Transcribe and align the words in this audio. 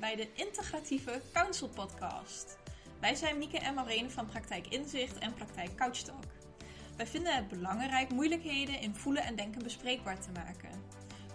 bij 0.00 0.16
de 0.16 0.28
Integratieve 0.34 1.20
Counsel 1.32 1.68
Podcast. 1.68 2.58
Wij 3.00 3.14
zijn 3.14 3.38
Mieke 3.38 3.58
en 3.58 3.74
Maureen 3.74 4.10
van 4.10 4.26
Praktijk 4.26 4.66
Inzicht 4.66 5.18
en 5.18 5.34
Praktijk 5.34 5.76
Couchtalk. 5.76 6.24
Wij 6.96 7.06
vinden 7.06 7.34
het 7.34 7.48
belangrijk 7.48 8.10
moeilijkheden 8.10 8.80
in 8.80 8.94
voelen 8.94 9.22
en 9.22 9.36
denken 9.36 9.62
bespreekbaar 9.62 10.20
te 10.20 10.30
maken. 10.30 10.70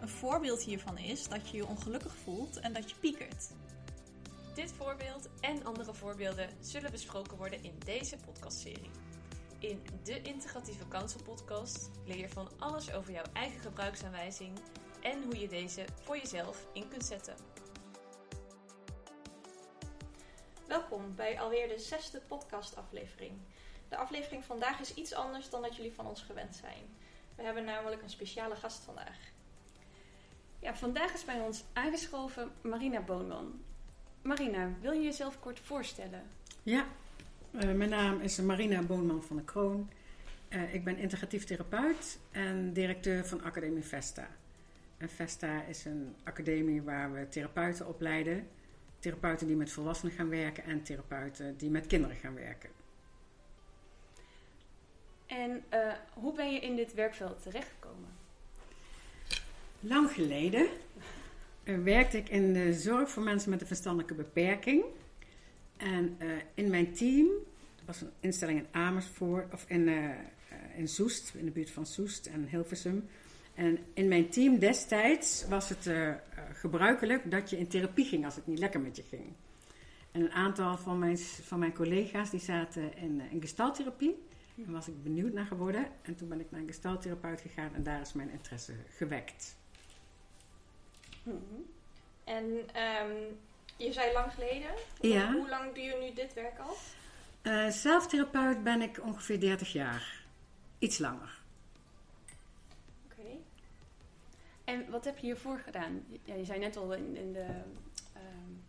Een 0.01 0.09
voorbeeld 0.09 0.63
hiervan 0.63 0.97
is 0.97 1.27
dat 1.27 1.49
je 1.49 1.57
je 1.57 1.67
ongelukkig 1.67 2.15
voelt 2.23 2.59
en 2.59 2.73
dat 2.73 2.89
je 2.89 2.95
piekert. 2.95 3.51
Dit 4.53 4.73
voorbeeld 4.77 5.29
en 5.39 5.65
andere 5.65 5.93
voorbeelden 5.93 6.49
zullen 6.59 6.91
besproken 6.91 7.37
worden 7.37 7.63
in 7.63 7.79
deze 7.85 8.17
podcastserie. 8.17 8.91
In 9.59 9.81
de 10.03 10.21
Integratieve 10.21 10.87
Counsel 10.87 11.21
Podcast 11.23 11.89
leer 12.05 12.17
je 12.17 12.29
van 12.29 12.49
alles 12.59 12.93
over 12.93 13.11
jouw 13.11 13.25
eigen 13.33 13.59
gebruiksaanwijzing 13.59 14.59
en 15.01 15.23
hoe 15.23 15.39
je 15.39 15.47
deze 15.47 15.85
voor 16.03 16.17
jezelf 16.17 16.65
in 16.73 16.87
kunt 16.87 17.05
zetten. 17.05 17.35
Welkom 20.77 21.15
bij 21.15 21.39
alweer 21.39 21.67
de 21.67 21.79
zesde 21.79 22.21
podcastaflevering. 22.27 23.31
De 23.89 23.97
aflevering 23.97 24.43
vandaag 24.43 24.79
is 24.79 24.93
iets 24.93 25.13
anders 25.13 25.49
dan 25.49 25.61
dat 25.61 25.75
jullie 25.75 25.93
van 25.93 26.07
ons 26.07 26.21
gewend 26.21 26.55
zijn. 26.55 26.83
We 27.35 27.43
hebben 27.43 27.63
namelijk 27.63 28.01
een 28.01 28.09
speciale 28.09 28.55
gast 28.55 28.83
vandaag. 28.83 29.17
Ja, 30.59 30.75
vandaag 30.75 31.13
is 31.13 31.25
bij 31.25 31.39
ons 31.39 31.63
aangeschoven 31.73 32.51
Marina 32.61 33.01
Boonman. 33.01 33.61
Marina, 34.21 34.69
wil 34.81 34.91
je 34.91 35.03
jezelf 35.03 35.39
kort 35.39 35.59
voorstellen? 35.59 36.23
Ja, 36.63 36.85
uh, 37.51 37.71
mijn 37.71 37.89
naam 37.89 38.21
is 38.21 38.37
Marina 38.37 38.81
Boonman 38.81 39.23
van 39.23 39.35
de 39.35 39.43
Kroon. 39.43 39.89
Uh, 40.49 40.73
ik 40.73 40.83
ben 40.83 40.97
integratief 40.97 41.45
therapeut 41.45 42.19
en 42.31 42.73
directeur 42.73 43.25
van 43.25 43.43
Academie 43.43 43.83
Vesta. 43.83 44.27
En 44.97 45.09
Vesta 45.09 45.63
is 45.63 45.85
een 45.85 46.15
academie 46.23 46.81
waar 46.81 47.13
we 47.13 47.27
therapeuten 47.29 47.87
opleiden. 47.87 48.47
Therapeuten 48.99 49.47
die 49.47 49.55
met 49.55 49.71
volwassenen 49.71 50.13
gaan 50.13 50.29
werken 50.29 50.63
en 50.63 50.83
therapeuten 50.83 51.57
die 51.57 51.69
met 51.69 51.87
kinderen 51.87 52.15
gaan 52.15 52.33
werken. 52.33 52.69
En 55.25 55.63
uh, 55.73 55.93
hoe 56.13 56.33
ben 56.33 56.53
je 56.53 56.59
in 56.59 56.75
dit 56.75 56.93
werkveld 56.93 57.41
terechtgekomen? 57.43 58.09
Lang 59.79 60.11
geleden 60.11 60.67
uh, 61.63 61.83
werkte 61.83 62.17
ik 62.17 62.29
in 62.29 62.53
de 62.53 62.73
zorg 62.73 63.09
voor 63.09 63.23
mensen 63.23 63.49
met 63.49 63.61
een 63.61 63.67
verstandelijke 63.67 64.13
beperking. 64.13 64.83
En 65.77 66.17
uh, 66.19 66.31
in 66.53 66.69
mijn 66.69 66.93
team, 66.93 67.27
dat 67.75 67.85
was 67.85 68.01
een 68.01 68.11
instelling 68.19 68.59
in 68.59 68.67
Amersfoort, 68.71 69.53
of 69.53 69.65
in, 69.67 69.89
in 70.75 70.87
Soest, 70.87 71.33
in 71.33 71.45
de 71.45 71.51
buurt 71.51 71.71
van 71.71 71.85
Soest 71.85 72.25
en 72.25 72.47
Hilversum. 72.47 73.07
En 73.57 73.79
in 73.93 74.07
mijn 74.07 74.29
team 74.29 74.59
destijds 74.59 75.47
was 75.47 75.69
het 75.69 75.85
uh, 75.85 76.13
gebruikelijk 76.53 77.31
dat 77.31 77.49
je 77.49 77.57
in 77.57 77.67
therapie 77.67 78.05
ging 78.05 78.25
als 78.25 78.35
het 78.35 78.47
niet 78.47 78.59
lekker 78.59 78.79
met 78.79 78.95
je 78.95 79.03
ging. 79.03 79.33
En 80.11 80.21
een 80.21 80.31
aantal 80.31 80.77
van 80.77 80.99
mijn, 80.99 81.17
van 81.17 81.59
mijn 81.59 81.73
collega's 81.73 82.29
die 82.29 82.39
zaten 82.39 82.97
in, 82.97 83.21
in 83.31 83.41
gestaltherapie. 83.41 84.25
Daar 84.55 84.73
was 84.73 84.87
ik 84.87 85.03
benieuwd 85.03 85.33
naar 85.33 85.45
geworden. 85.45 85.87
En 86.01 86.15
toen 86.15 86.27
ben 86.27 86.39
ik 86.39 86.51
naar 86.51 86.59
een 86.59 86.67
gestaltherapeut 86.67 87.41
gegaan 87.41 87.73
en 87.73 87.83
daar 87.83 88.01
is 88.01 88.13
mijn 88.13 88.29
interesse 88.29 88.73
gewekt. 88.95 89.55
Mm 91.23 91.43
-hmm. 91.49 91.65
En 92.23 92.45
um, 92.45 93.37
je 93.77 93.93
zei 93.93 94.13
lang 94.13 94.31
geleden. 94.33 94.71
Ja. 95.01 95.31
Hoe 95.31 95.49
lang 95.49 95.73
doe 95.73 95.83
je 95.83 95.97
nu 96.01 96.13
dit 96.13 96.33
werk 96.33 96.59
al? 96.59 96.75
Uh, 97.43 97.69
zelftherapeut 97.69 98.63
ben 98.63 98.81
ik 98.81 98.99
ongeveer 99.03 99.39
30 99.39 99.71
jaar. 99.71 100.23
Iets 100.79 100.97
langer. 100.97 101.36
En 104.67 104.85
wat 104.89 105.05
heb 105.05 105.17
je 105.17 105.25
hiervoor 105.25 105.59
gedaan? 105.59 106.03
Ja, 106.23 106.35
je 106.35 106.45
zei 106.45 106.59
net 106.59 106.77
al 106.77 106.93
in, 106.93 107.15
in 107.15 107.33
de 107.33 107.45
um, 108.15 108.63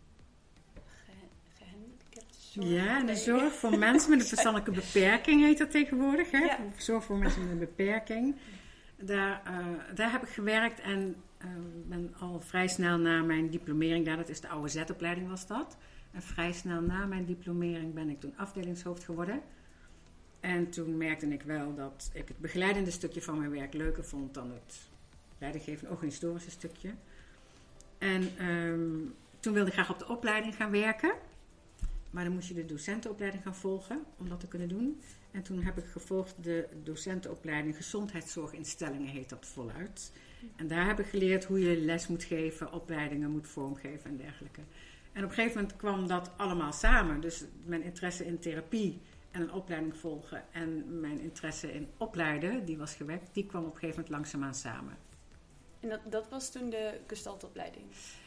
gehandicaptenzorg. 1.58 2.68
Ja, 2.68 3.02
de 3.02 3.16
zorg 3.16 3.52
voor 3.52 3.78
mensen 3.88 4.10
met 4.10 4.20
een 4.20 4.26
verstandelijke 4.26 4.70
beperking 4.70 5.42
heet 5.42 5.58
dat 5.58 5.70
tegenwoordig. 5.70 6.30
Hè? 6.30 6.38
Ja. 6.38 6.58
Zorg 6.76 7.04
voor 7.04 7.16
mensen 7.16 7.42
met 7.42 7.50
een 7.50 7.58
beperking. 7.58 8.36
Daar, 8.96 9.42
uh, 9.46 9.66
daar 9.94 10.12
heb 10.12 10.22
ik 10.22 10.28
gewerkt 10.28 10.80
en 10.80 11.16
uh, 11.44 11.48
ben 11.88 12.14
al 12.18 12.40
vrij 12.40 12.68
snel 12.68 12.98
na 12.98 13.22
mijn 13.22 13.50
diplomering 13.50 14.04
daar, 14.04 14.16
dat 14.16 14.28
is 14.28 14.40
de 14.40 14.48
oude 14.48 14.68
Z-opleiding 14.68 15.28
was 15.28 15.46
dat. 15.46 15.76
En 16.10 16.22
vrij 16.22 16.52
snel 16.52 16.80
na 16.80 17.06
mijn 17.06 17.24
diplomering 17.24 17.94
ben 17.94 18.08
ik 18.08 18.20
toen 18.20 18.36
afdelingshoofd 18.36 19.04
geworden. 19.04 19.40
En 20.40 20.70
toen 20.70 20.96
merkte 20.96 21.26
ik 21.26 21.42
wel 21.42 21.74
dat 21.74 22.10
ik 22.12 22.28
het 22.28 22.38
begeleidende 22.38 22.90
stukje 22.90 23.22
van 23.22 23.38
mijn 23.38 23.50
werk 23.50 23.74
leuker 23.74 24.04
vond 24.04 24.34
dan 24.34 24.50
het 24.50 24.87
leidinggevend 25.38 25.90
organisatorische 25.90 26.50
stukje. 26.50 26.94
En 27.98 28.46
um, 28.48 29.14
toen 29.40 29.52
wilde 29.52 29.68
ik 29.68 29.74
graag 29.74 29.90
op 29.90 29.98
de 29.98 30.08
opleiding 30.08 30.56
gaan 30.56 30.70
werken. 30.70 31.12
Maar 32.10 32.24
dan 32.24 32.32
moest 32.32 32.48
je 32.48 32.54
de 32.54 32.64
docentenopleiding 32.64 33.42
gaan 33.42 33.54
volgen 33.54 34.04
om 34.18 34.28
dat 34.28 34.40
te 34.40 34.48
kunnen 34.48 34.68
doen. 34.68 35.00
En 35.30 35.42
toen 35.42 35.62
heb 35.62 35.78
ik 35.78 35.84
gevolgd 35.84 36.34
de 36.42 36.68
docentenopleiding 36.82 37.76
gezondheidszorginstellingen, 37.76 39.06
heet 39.06 39.28
dat 39.28 39.46
voluit. 39.46 40.12
En 40.56 40.68
daar 40.68 40.86
heb 40.86 41.00
ik 41.00 41.06
geleerd 41.06 41.44
hoe 41.44 41.60
je 41.60 41.80
les 41.80 42.06
moet 42.06 42.24
geven, 42.24 42.72
opleidingen 42.72 43.30
moet 43.30 43.48
vormgeven 43.48 44.10
en 44.10 44.16
dergelijke. 44.16 44.60
En 45.12 45.24
op 45.24 45.28
een 45.28 45.34
gegeven 45.34 45.60
moment 45.60 45.76
kwam 45.76 46.06
dat 46.06 46.30
allemaal 46.36 46.72
samen. 46.72 47.20
Dus 47.20 47.44
mijn 47.64 47.82
interesse 47.82 48.26
in 48.26 48.38
therapie 48.38 49.00
en 49.30 49.42
een 49.42 49.52
opleiding 49.52 49.96
volgen 49.96 50.44
en 50.52 51.00
mijn 51.00 51.20
interesse 51.20 51.72
in 51.72 51.88
opleiden, 51.96 52.64
die 52.64 52.78
was 52.78 52.94
gewekt, 52.94 53.28
die 53.32 53.46
kwam 53.46 53.64
op 53.64 53.72
een 53.72 53.78
gegeven 53.78 53.94
moment 53.94 54.10
langzaamaan 54.10 54.54
samen. 54.54 54.96
En 55.80 55.88
dat, 55.88 56.00
dat 56.04 56.28
was 56.28 56.50
toen 56.52 56.70
de 56.70 57.00
gestaltopleiding? 57.06 57.84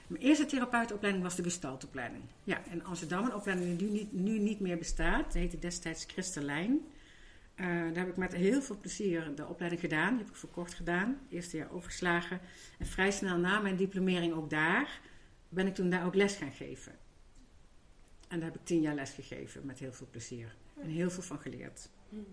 Mijn 0.08 0.24
eerste 0.24 0.46
therapeutenopleiding 0.46 1.24
was 1.24 1.36
de 1.36 1.44
gestaltopleiding. 1.44 2.24
Ja, 2.44 2.62
in 2.72 2.84
Amsterdam, 2.84 3.26
een 3.26 3.34
opleiding 3.34 3.78
die 3.78 3.88
nu 3.88 3.94
niet, 3.94 4.12
nu 4.12 4.40
niet 4.40 4.60
meer 4.60 4.78
bestaat. 4.78 5.24
Dat 5.24 5.34
heette 5.34 5.60
destijds 5.60 6.06
Christelijn. 6.06 6.72
Uh, 7.56 7.68
daar 7.68 7.96
heb 7.96 8.08
ik 8.08 8.18
met 8.18 8.34
heel 8.34 8.62
veel 8.62 8.78
plezier 8.78 9.36
de 9.36 9.48
opleiding 9.48 9.82
gedaan. 9.82 10.10
Die 10.10 10.18
heb 10.18 10.30
ik 10.30 10.36
voor 10.36 10.50
kort 10.50 10.74
gedaan. 10.74 11.20
Eerste 11.30 11.58
jaar 11.58 11.72
overgeslagen. 11.72 12.40
En 12.80 12.86
vrij 12.86 13.12
snel 13.12 13.38
na 13.38 13.60
mijn 13.60 13.76
diplomering 13.76 14.34
ook 14.34 14.50
daar, 14.50 15.00
ben 15.50 15.68
ik 15.68 15.76
toen 15.76 15.90
daar 15.90 16.06
ook 16.06 16.16
les 16.16 16.36
gaan 16.36 16.52
geven. 16.52 16.92
En 18.28 18.40
daar 18.40 18.50
heb 18.52 18.60
ik 18.60 18.66
tien 18.66 18.82
jaar 18.82 18.96
les 18.96 19.12
gegeven 19.12 19.66
met 19.66 19.80
heel 19.80 19.94
veel 19.94 20.08
plezier. 20.12 20.56
En 20.82 20.90
heel 20.90 21.10
veel 21.12 21.24
van 21.24 21.40
geleerd. 21.40 21.90
Hmm. 22.10 22.26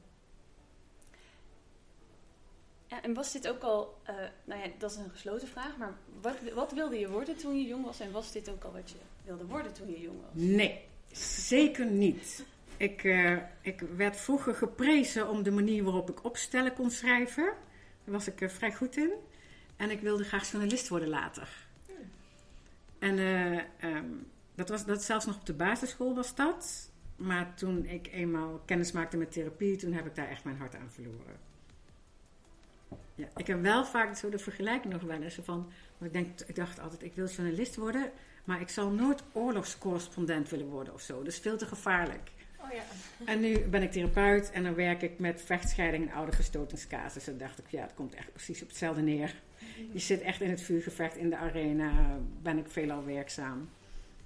En 2.89 3.15
was 3.15 3.33
dit 3.33 3.49
ook 3.49 3.63
al, 3.63 4.01
uh, 4.11 4.15
nou 4.45 4.61
ja, 4.61 4.69
dat 4.79 4.91
is 4.91 4.97
een 4.97 5.11
gesloten 5.11 5.49
vraag, 5.49 5.77
maar 5.77 5.95
wat, 6.21 6.37
wat 6.55 6.73
wilde 6.73 6.99
je 6.99 7.11
worden 7.11 7.37
toen 7.37 7.59
je 7.59 7.67
jong 7.67 7.85
was 7.85 8.01
en 8.01 8.13
was 8.13 8.33
dit 8.33 8.51
ook 8.51 8.65
al 8.65 8.73
wat 8.73 8.91
je 8.91 8.97
wilde 9.25 9.47
worden 9.47 9.73
toen 9.73 9.91
je 9.91 10.01
jong 10.01 10.21
was? 10.21 10.43
Nee, 10.43 10.85
zeker 11.13 11.87
niet. 11.87 12.45
Ik, 12.77 13.03
uh, 13.03 13.37
ik 13.61 13.81
werd 13.97 14.17
vroeger 14.17 14.55
geprezen 14.55 15.29
om 15.29 15.43
de 15.43 15.51
manier 15.51 15.85
waarop 15.85 16.11
ik 16.11 16.25
opstellen 16.25 16.75
kon 16.75 16.91
schrijven. 16.91 17.45
Daar 18.05 18.15
was 18.15 18.27
ik 18.27 18.41
uh, 18.41 18.49
vrij 18.49 18.75
goed 18.75 18.97
in. 18.97 19.11
En 19.77 19.91
ik 19.91 20.01
wilde 20.01 20.25
graag 20.25 20.51
journalist 20.51 20.89
worden 20.89 21.09
later. 21.09 21.67
En 22.99 23.19
um, 23.85 24.27
dat 24.55 24.69
was 24.69 24.85
dat 24.85 25.03
zelfs 25.03 25.27
nog 25.27 25.37
op 25.37 25.47
de 25.47 25.55
basisschool 25.55 26.15
was 26.15 26.35
dat. 26.35 26.91
Maar 27.17 27.55
toen 27.55 27.85
ik 27.85 28.07
eenmaal 28.13 28.61
kennis 28.65 28.93
maakte 28.93 29.17
met 29.17 29.33
therapie, 29.33 29.77
toen 29.77 29.93
heb 29.93 30.07
ik 30.07 30.15
daar 30.15 30.29
echt 30.29 30.45
mijn 30.45 30.57
hart 30.57 30.75
aan 30.75 30.91
verloren. 30.91 31.48
Ja, 33.15 33.29
ik 33.37 33.47
heb 33.47 33.63
wel 33.63 33.85
vaak 33.85 34.17
zo 34.17 34.31
de 34.31 34.39
vergelijking 34.39 34.93
nog 34.93 35.03
wel 35.03 35.23
eens 35.23 35.39
van. 35.43 35.73
Ik, 36.01 36.13
denk, 36.13 36.41
ik 36.41 36.55
dacht 36.55 36.81
altijd, 36.81 37.03
ik 37.03 37.15
wil 37.15 37.27
journalist 37.27 37.77
worden, 37.77 38.11
maar 38.45 38.61
ik 38.61 38.69
zal 38.69 38.91
nooit 38.91 39.23
oorlogscorrespondent 39.33 40.49
willen 40.51 40.67
worden 40.67 40.95
of 40.95 41.01
zo. 41.01 41.19
Dat 41.19 41.33
is 41.33 41.39
veel 41.39 41.57
te 41.57 41.67
gevaarlijk. 41.67 42.31
Oh 42.61 42.73
ja. 42.73 42.83
En 43.25 43.41
nu 43.41 43.59
ben 43.59 43.83
ik 43.83 43.93
therapeut 43.93 44.51
en 44.51 44.63
dan 44.63 44.75
werk 44.75 45.03
ik 45.03 45.19
met 45.19 45.43
vechtscheiding 45.43 46.09
en 46.09 46.15
oude 46.15 46.33
gestotingscasus. 46.33 47.29
En 47.29 47.39
dacht 47.39 47.59
ik, 47.59 47.65
ja, 47.69 47.83
het 47.83 47.95
komt 47.95 48.15
echt 48.15 48.33
precies 48.33 48.63
op 48.63 48.69
hetzelfde 48.69 49.03
neer. 49.03 49.35
Je 49.93 49.99
zit 49.99 50.21
echt 50.21 50.41
in 50.41 50.51
het 50.51 50.61
vuurgevecht 50.61 51.17
in 51.17 51.31
de 51.31 51.37
arena, 51.37 52.19
ben 52.43 52.59
ik 52.59 52.71
veelal 52.71 53.05
werkzaam. 53.05 53.69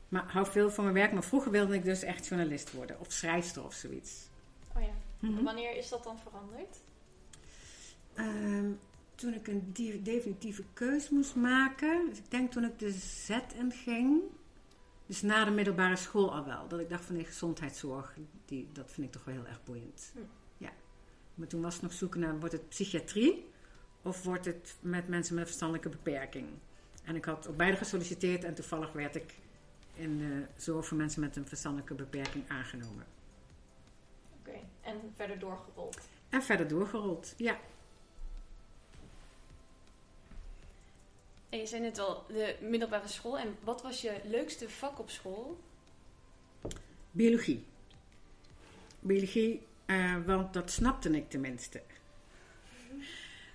Maar 0.08 0.24
hou 0.26 0.46
veel 0.46 0.70
van 0.70 0.84
mijn 0.84 0.96
werk, 0.96 1.12
maar 1.12 1.24
vroeger 1.24 1.50
wilde 1.50 1.74
ik 1.74 1.84
dus 1.84 2.02
echt 2.02 2.26
journalist 2.26 2.72
worden 2.72 3.00
of 3.00 3.12
schrijfster 3.12 3.64
of 3.64 3.74
zoiets. 3.74 4.28
Oh 4.76 4.82
ja. 4.82 4.88
Mm-hmm. 5.18 5.44
Wanneer 5.44 5.76
is 5.76 5.88
dat 5.88 6.04
dan 6.04 6.18
veranderd? 6.18 6.80
Um, 8.18 8.78
toen 9.14 9.34
ik 9.34 9.48
een 9.48 9.72
definitieve 10.02 10.64
keus 10.72 11.10
moest 11.10 11.34
maken. 11.34 12.08
Dus 12.08 12.18
ik 12.18 12.30
denk 12.30 12.52
toen 12.52 12.64
ik 12.64 12.78
de 12.78 12.90
Z 12.90 13.28
in 13.58 13.72
ging. 13.72 14.22
Dus 15.06 15.22
na 15.22 15.44
de 15.44 15.50
middelbare 15.50 15.96
school 15.96 16.34
al 16.34 16.44
wel. 16.44 16.68
Dat 16.68 16.80
ik 16.80 16.88
dacht 16.88 17.04
van 17.04 17.14
nee, 17.14 17.24
gezondheidszorg, 17.24 18.16
die, 18.44 18.68
dat 18.72 18.90
vind 18.90 19.06
ik 19.06 19.12
toch 19.12 19.24
wel 19.24 19.34
heel 19.34 19.46
erg 19.46 19.64
boeiend. 19.64 20.12
Hm. 20.14 20.20
Ja. 20.64 20.70
Maar 21.34 21.46
toen 21.46 21.62
was 21.62 21.74
het 21.74 21.82
nog 21.82 21.92
zoeken 21.92 22.20
naar, 22.20 22.38
wordt 22.38 22.54
het 22.54 22.68
psychiatrie? 22.68 23.50
Of 24.02 24.22
wordt 24.22 24.44
het 24.44 24.76
met 24.80 25.08
mensen 25.08 25.34
met 25.34 25.42
een 25.42 25.48
verstandelijke 25.48 25.88
beperking? 25.88 26.48
En 27.04 27.16
ik 27.16 27.24
had 27.24 27.46
op 27.46 27.58
beide 27.58 27.76
gesolliciteerd 27.76 28.44
en 28.44 28.54
toevallig 28.54 28.92
werd 28.92 29.14
ik 29.14 29.34
in 29.94 30.18
de 30.18 30.46
zorg 30.56 30.86
voor 30.86 30.96
mensen 30.96 31.20
met 31.20 31.36
een 31.36 31.46
verstandelijke 31.46 31.94
beperking 31.94 32.44
aangenomen. 32.48 33.06
Oké, 34.38 34.50
okay. 34.50 34.64
en 34.80 35.12
verder 35.14 35.38
doorgerold? 35.38 35.98
En 36.28 36.42
verder 36.42 36.68
doorgerold, 36.68 37.34
ja. 37.36 37.58
En 41.52 41.58
je 41.58 41.66
zei 41.66 41.82
net 41.82 41.98
al, 41.98 42.24
de 42.28 42.56
middelbare 42.60 43.08
school. 43.08 43.38
En 43.38 43.56
wat 43.64 43.82
was 43.82 44.00
je 44.00 44.20
leukste 44.24 44.68
vak 44.70 44.98
op 44.98 45.10
school? 45.10 45.60
Biologie. 47.10 47.64
Biologie, 49.00 49.66
uh, 49.86 50.16
want 50.26 50.52
dat 50.52 50.70
snapte 50.70 51.10
ik 51.10 51.30
tenminste. 51.30 51.82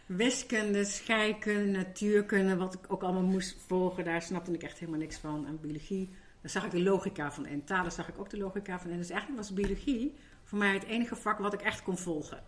Wiskunde, 0.05 0.85
scheikunde, 0.85 1.77
natuurkunde, 1.77 2.55
wat 2.55 2.73
ik 2.73 2.79
ook 2.87 3.03
allemaal 3.03 3.23
moest 3.23 3.55
volgen, 3.67 4.03
daar 4.03 4.21
snapte 4.21 4.51
ik 4.51 4.63
echt 4.63 4.79
helemaal 4.79 4.99
niks 4.99 5.17
van. 5.17 5.47
En 5.47 5.59
biologie, 5.61 6.09
daar 6.41 6.51
zag 6.51 6.65
ik 6.65 6.71
de 6.71 6.83
logica 6.83 7.31
van 7.31 7.45
in. 7.45 7.63
Talen 7.63 7.91
zag 7.91 8.07
ik 8.07 8.19
ook 8.19 8.29
de 8.29 8.37
logica 8.37 8.79
van 8.79 8.91
in. 8.91 8.97
Dus 8.97 9.09
eigenlijk 9.09 9.41
was 9.41 9.53
biologie 9.53 10.13
voor 10.43 10.57
mij 10.57 10.73
het 10.73 10.83
enige 10.83 11.15
vak 11.15 11.39
wat 11.39 11.53
ik 11.53 11.61
echt 11.61 11.83
kon 11.83 11.97
volgen. 11.97 12.43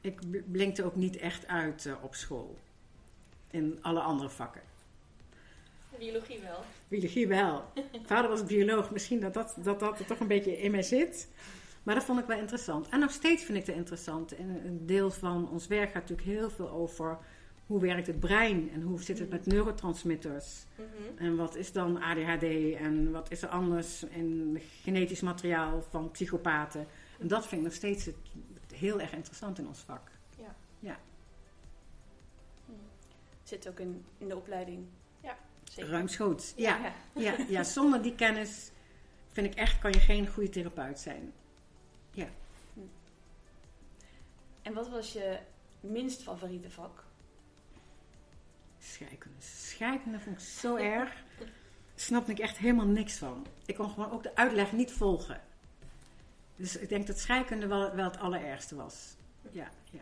Ik 0.00 0.20
blinkte 0.52 0.84
ook 0.84 0.96
niet 0.96 1.16
echt 1.16 1.46
uit 1.46 1.84
uh, 1.84 1.94
op 2.02 2.14
school. 2.14 2.58
In 3.52 3.78
alle 3.82 4.00
andere 4.00 4.30
vakken. 4.30 4.62
Biologie 5.98 6.40
wel. 6.40 6.64
Biologie 6.88 7.26
wel. 7.26 7.64
Vader 8.04 8.30
was 8.30 8.44
bioloog. 8.44 8.90
Misschien 8.90 9.20
dat 9.20 9.34
dat, 9.34 9.54
dat 9.62 9.80
dat 9.80 9.98
er 9.98 10.06
toch 10.06 10.20
een 10.20 10.26
beetje 10.26 10.58
in 10.58 10.70
mij 10.70 10.82
zit. 10.82 11.28
Maar 11.82 11.94
dat 11.94 12.04
vond 12.04 12.20
ik 12.20 12.26
wel 12.26 12.38
interessant. 12.38 12.88
En 12.88 13.00
nog 13.00 13.10
steeds 13.10 13.44
vind 13.44 13.58
ik 13.58 13.66
het 13.66 13.76
interessant. 13.76 14.34
En 14.34 14.48
een 14.66 14.86
deel 14.86 15.10
van 15.10 15.48
ons 15.50 15.66
werk 15.66 15.92
gaat 15.92 16.08
natuurlijk 16.08 16.28
heel 16.28 16.50
veel 16.50 16.70
over 16.70 17.18
hoe 17.66 17.80
werkt 17.80 18.06
het 18.06 18.20
brein 18.20 18.70
en 18.72 18.82
hoe 18.82 19.02
zit 19.02 19.18
het 19.18 19.30
met 19.30 19.46
neurotransmitters. 19.46 20.64
Mhm. 20.74 21.24
En 21.24 21.36
wat 21.36 21.56
is 21.56 21.72
dan 21.72 22.02
ADHD 22.02 22.74
en 22.76 23.10
wat 23.10 23.30
is 23.30 23.42
er 23.42 23.48
anders 23.48 24.02
in 24.02 24.60
genetisch 24.82 25.20
materiaal 25.20 25.82
van 25.90 26.10
psychopaten. 26.10 26.86
En 27.20 27.28
dat 27.28 27.46
vind 27.46 27.60
ik 27.60 27.66
nog 27.66 27.76
steeds 27.76 28.04
het, 28.04 28.16
heel 28.74 29.00
erg 29.00 29.12
interessant 29.12 29.58
in 29.58 29.66
ons 29.66 29.80
vak. 29.80 30.10
Ja. 30.38 30.54
Ja. 30.78 30.98
Zit 33.52 33.68
ook 33.68 33.80
in, 33.80 34.04
in 34.18 34.28
de 34.28 34.36
opleiding. 34.36 34.86
Ja, 35.20 35.36
zeker. 35.64 35.90
Ruimschoots. 35.90 36.52
Ja. 36.56 36.78
Ja, 36.78 36.92
Ja. 37.14 37.44
Ja, 37.48 37.62
zonder 37.78 38.02
die 38.02 38.14
kennis 38.14 38.70
vind 39.28 39.46
ik 39.46 39.54
echt, 39.54 39.78
kan 39.78 39.92
je 39.92 40.00
geen 40.00 40.28
goede 40.28 40.48
therapeut 40.48 40.98
zijn. 40.98 41.32
Ja. 42.10 42.28
En 44.62 44.74
wat 44.74 44.88
was 44.88 45.12
je 45.12 45.38
minst 45.80 46.22
favoriete 46.22 46.70
vak? 46.70 47.04
Scheikunde. 48.78 49.40
Scheikunde 49.40 50.20
vond 50.20 50.36
ik 50.36 50.42
zo 50.44 50.76
erg. 50.76 51.24
Snapte 51.94 52.30
ik 52.30 52.38
echt 52.38 52.58
helemaal 52.58 52.86
niks 52.86 53.16
van. 53.16 53.46
Ik 53.66 53.74
kon 53.74 53.90
gewoon 53.90 54.10
ook 54.10 54.22
de 54.22 54.36
uitleg 54.36 54.72
niet 54.72 54.92
volgen. 54.92 55.40
Dus 56.56 56.76
ik 56.76 56.88
denk 56.88 57.06
dat 57.06 57.18
scheikunde 57.18 57.66
wel, 57.66 57.94
wel 57.94 58.04
het 58.04 58.18
allerergste 58.18 58.76
was. 58.76 59.16
Ja, 59.50 59.70
ja. 59.90 60.00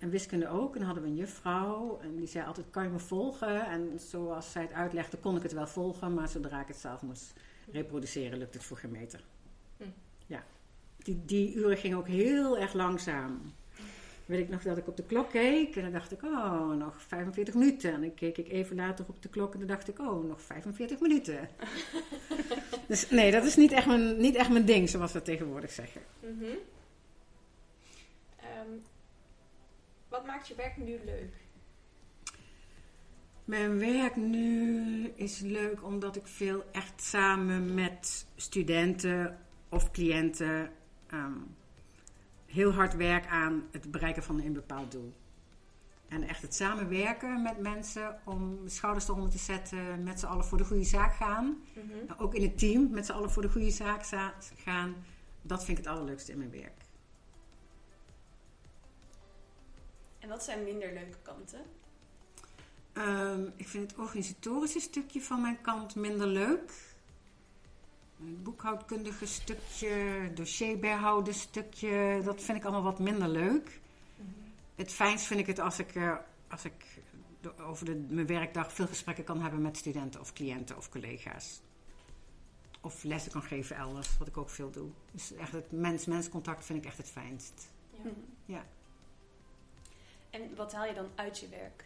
En 0.00 0.10
wiskunde 0.10 0.48
ook. 0.48 0.72
En 0.72 0.78
dan 0.78 0.86
hadden 0.86 1.02
we 1.02 1.08
een 1.08 1.16
juffrouw. 1.16 1.98
En 2.02 2.16
die 2.16 2.26
zei 2.26 2.46
altijd, 2.46 2.66
kan 2.70 2.82
je 2.82 2.88
me 2.88 2.98
volgen? 2.98 3.66
En 3.66 3.98
zoals 3.98 4.52
zij 4.52 4.62
het 4.62 4.72
uitlegde, 4.72 5.16
kon 5.16 5.36
ik 5.36 5.42
het 5.42 5.52
wel 5.52 5.66
volgen. 5.66 6.14
Maar 6.14 6.28
zodra 6.28 6.60
ik 6.60 6.68
het 6.68 6.76
zelf 6.76 7.02
moest 7.02 7.32
reproduceren, 7.72 8.38
lukte 8.38 8.58
het 8.58 8.66
voor 8.66 8.76
geen 8.76 8.90
meter. 8.90 9.24
Hm. 9.76 9.84
Ja. 10.26 10.44
Die, 10.96 11.22
die 11.24 11.54
uren 11.54 11.76
gingen 11.76 11.98
ook 11.98 12.08
heel 12.08 12.58
erg 12.58 12.72
langzaam. 12.72 13.40
Weet 14.26 14.40
ik 14.40 14.48
nog 14.48 14.62
dat 14.62 14.76
ik 14.76 14.88
op 14.88 14.96
de 14.96 15.02
klok 15.02 15.30
keek 15.30 15.76
en 15.76 15.82
dan 15.82 15.92
dacht 15.92 16.12
ik, 16.12 16.22
oh, 16.22 16.76
nog 16.76 17.02
45 17.02 17.54
minuten. 17.54 17.92
En 17.92 18.00
dan 18.00 18.14
keek 18.14 18.38
ik 18.38 18.48
even 18.48 18.76
later 18.76 19.04
op 19.08 19.22
de 19.22 19.28
klok 19.28 19.52
en 19.52 19.58
dan 19.58 19.68
dacht 19.68 19.88
ik, 19.88 19.98
oh, 19.98 20.28
nog 20.28 20.42
45 20.42 21.00
minuten. 21.00 21.48
dus 22.88 23.10
nee, 23.10 23.30
dat 23.30 23.44
is 23.44 23.56
niet 23.56 23.72
echt, 23.72 23.86
mijn, 23.86 24.20
niet 24.20 24.34
echt 24.34 24.50
mijn 24.50 24.64
ding, 24.64 24.88
zoals 24.88 25.12
we 25.12 25.22
tegenwoordig 25.22 25.70
zeggen. 25.70 26.00
Mhm. 26.20 26.44
Ehm, 26.44 26.56
wat 30.10 30.26
maakt 30.26 30.48
je 30.48 30.54
werk 30.54 30.76
nu 30.76 30.98
leuk? 31.04 31.32
Mijn 33.44 33.78
werk 33.78 34.16
nu 34.16 35.06
is 35.14 35.38
leuk 35.38 35.84
omdat 35.84 36.16
ik 36.16 36.26
veel 36.26 36.64
echt 36.72 37.02
samen 37.02 37.74
met 37.74 38.26
studenten 38.36 39.38
of 39.68 39.90
cliënten 39.90 40.70
ehm, 41.06 41.32
heel 42.46 42.72
hard 42.72 42.94
werk 42.96 43.26
aan 43.26 43.62
het 43.70 43.90
bereiken 43.90 44.22
van 44.22 44.40
een 44.40 44.52
bepaald 44.52 44.92
doel. 44.92 45.12
En 46.08 46.22
echt 46.22 46.42
het 46.42 46.54
samenwerken 46.54 47.42
met 47.42 47.58
mensen 47.58 48.18
om 48.24 48.58
schouders 48.66 49.08
eronder 49.08 49.30
te 49.30 49.38
zetten, 49.38 50.02
met 50.02 50.20
z'n 50.20 50.26
allen 50.26 50.44
voor 50.44 50.58
de 50.58 50.64
goede 50.64 50.84
zaak 50.84 51.14
gaan. 51.14 51.62
Mhm. 51.74 52.12
Ook 52.22 52.34
in 52.34 52.42
het 52.42 52.58
team 52.58 52.90
met 52.90 53.06
z'n 53.06 53.12
allen 53.12 53.30
voor 53.30 53.42
de 53.42 53.48
goede 53.50 53.70
zaak 53.70 54.04
za- 54.04 54.34
gaan. 54.56 54.94
Dat 55.42 55.64
vind 55.64 55.78
ik 55.78 55.84
het 55.84 55.92
allerleukste 55.94 56.32
in 56.32 56.38
mijn 56.38 56.50
werk. 56.50 56.82
En 60.20 60.28
wat 60.28 60.44
zijn 60.44 60.64
minder 60.64 60.92
leuke 60.92 61.18
kanten? 61.22 61.60
Ehm, 62.92 63.50
ik 63.56 63.68
vind 63.68 63.90
het 63.90 64.00
organisatorische 64.00 64.80
stukje 64.80 65.22
van 65.22 65.40
mijn 65.40 65.60
kant 65.60 65.94
minder 65.94 66.26
leuk. 66.26 66.72
Het 68.16 68.42
boekhoudkundige 68.42 69.26
stukje, 69.26 70.30
dossier 70.34 70.78
bijhouden 70.78 71.34
stukje, 71.34 72.20
dat 72.24 72.42
vind 72.42 72.58
ik 72.58 72.64
allemaal 72.64 72.82
wat 72.82 72.98
minder 72.98 73.28
leuk. 73.28 73.80
Het 74.74 74.92
fijnst 74.92 75.24
vind 75.24 75.40
ik 75.40 75.46
het 75.46 75.58
als 75.58 75.78
ik, 75.78 75.94
eh, 75.94 76.16
als 76.48 76.64
ik 76.64 77.02
over 77.60 77.84
de, 77.84 77.94
mijn 78.08 78.26
werkdag 78.26 78.72
veel 78.72 78.86
gesprekken 78.86 79.24
kan 79.24 79.42
hebben 79.42 79.62
met 79.62 79.76
studenten 79.76 80.20
of 80.20 80.32
cliënten 80.32 80.76
of 80.76 80.88
collega's. 80.88 81.60
Of 82.80 83.02
lessen 83.02 83.32
kan 83.32 83.42
geven 83.42 83.76
elders, 83.76 84.18
wat 84.18 84.28
ik 84.28 84.36
ook 84.36 84.50
veel 84.50 84.70
doe. 84.70 84.90
Dus 85.10 85.32
echt 85.32 85.52
het 85.52 85.72
mens-mens 85.72 86.28
contact 86.28 86.64
vind 86.64 86.78
ik 86.78 86.84
echt 86.84 86.96
het 86.96 87.10
fijnst. 87.10 87.72
Ja. 87.90 88.10
Ja. 88.44 88.66
En 90.30 90.54
wat 90.56 90.72
haal 90.72 90.86
je 90.86 90.94
dan 90.94 91.08
uit 91.14 91.38
je 91.38 91.48
werk? 91.48 91.84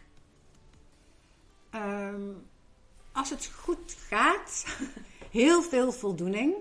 Ehm, 1.69 2.31
als 3.11 3.29
het 3.29 3.45
goed 3.45 3.93
gaat, 3.93 4.65
heel 5.31 5.61
veel 5.61 5.91
voldoening. 5.91 6.55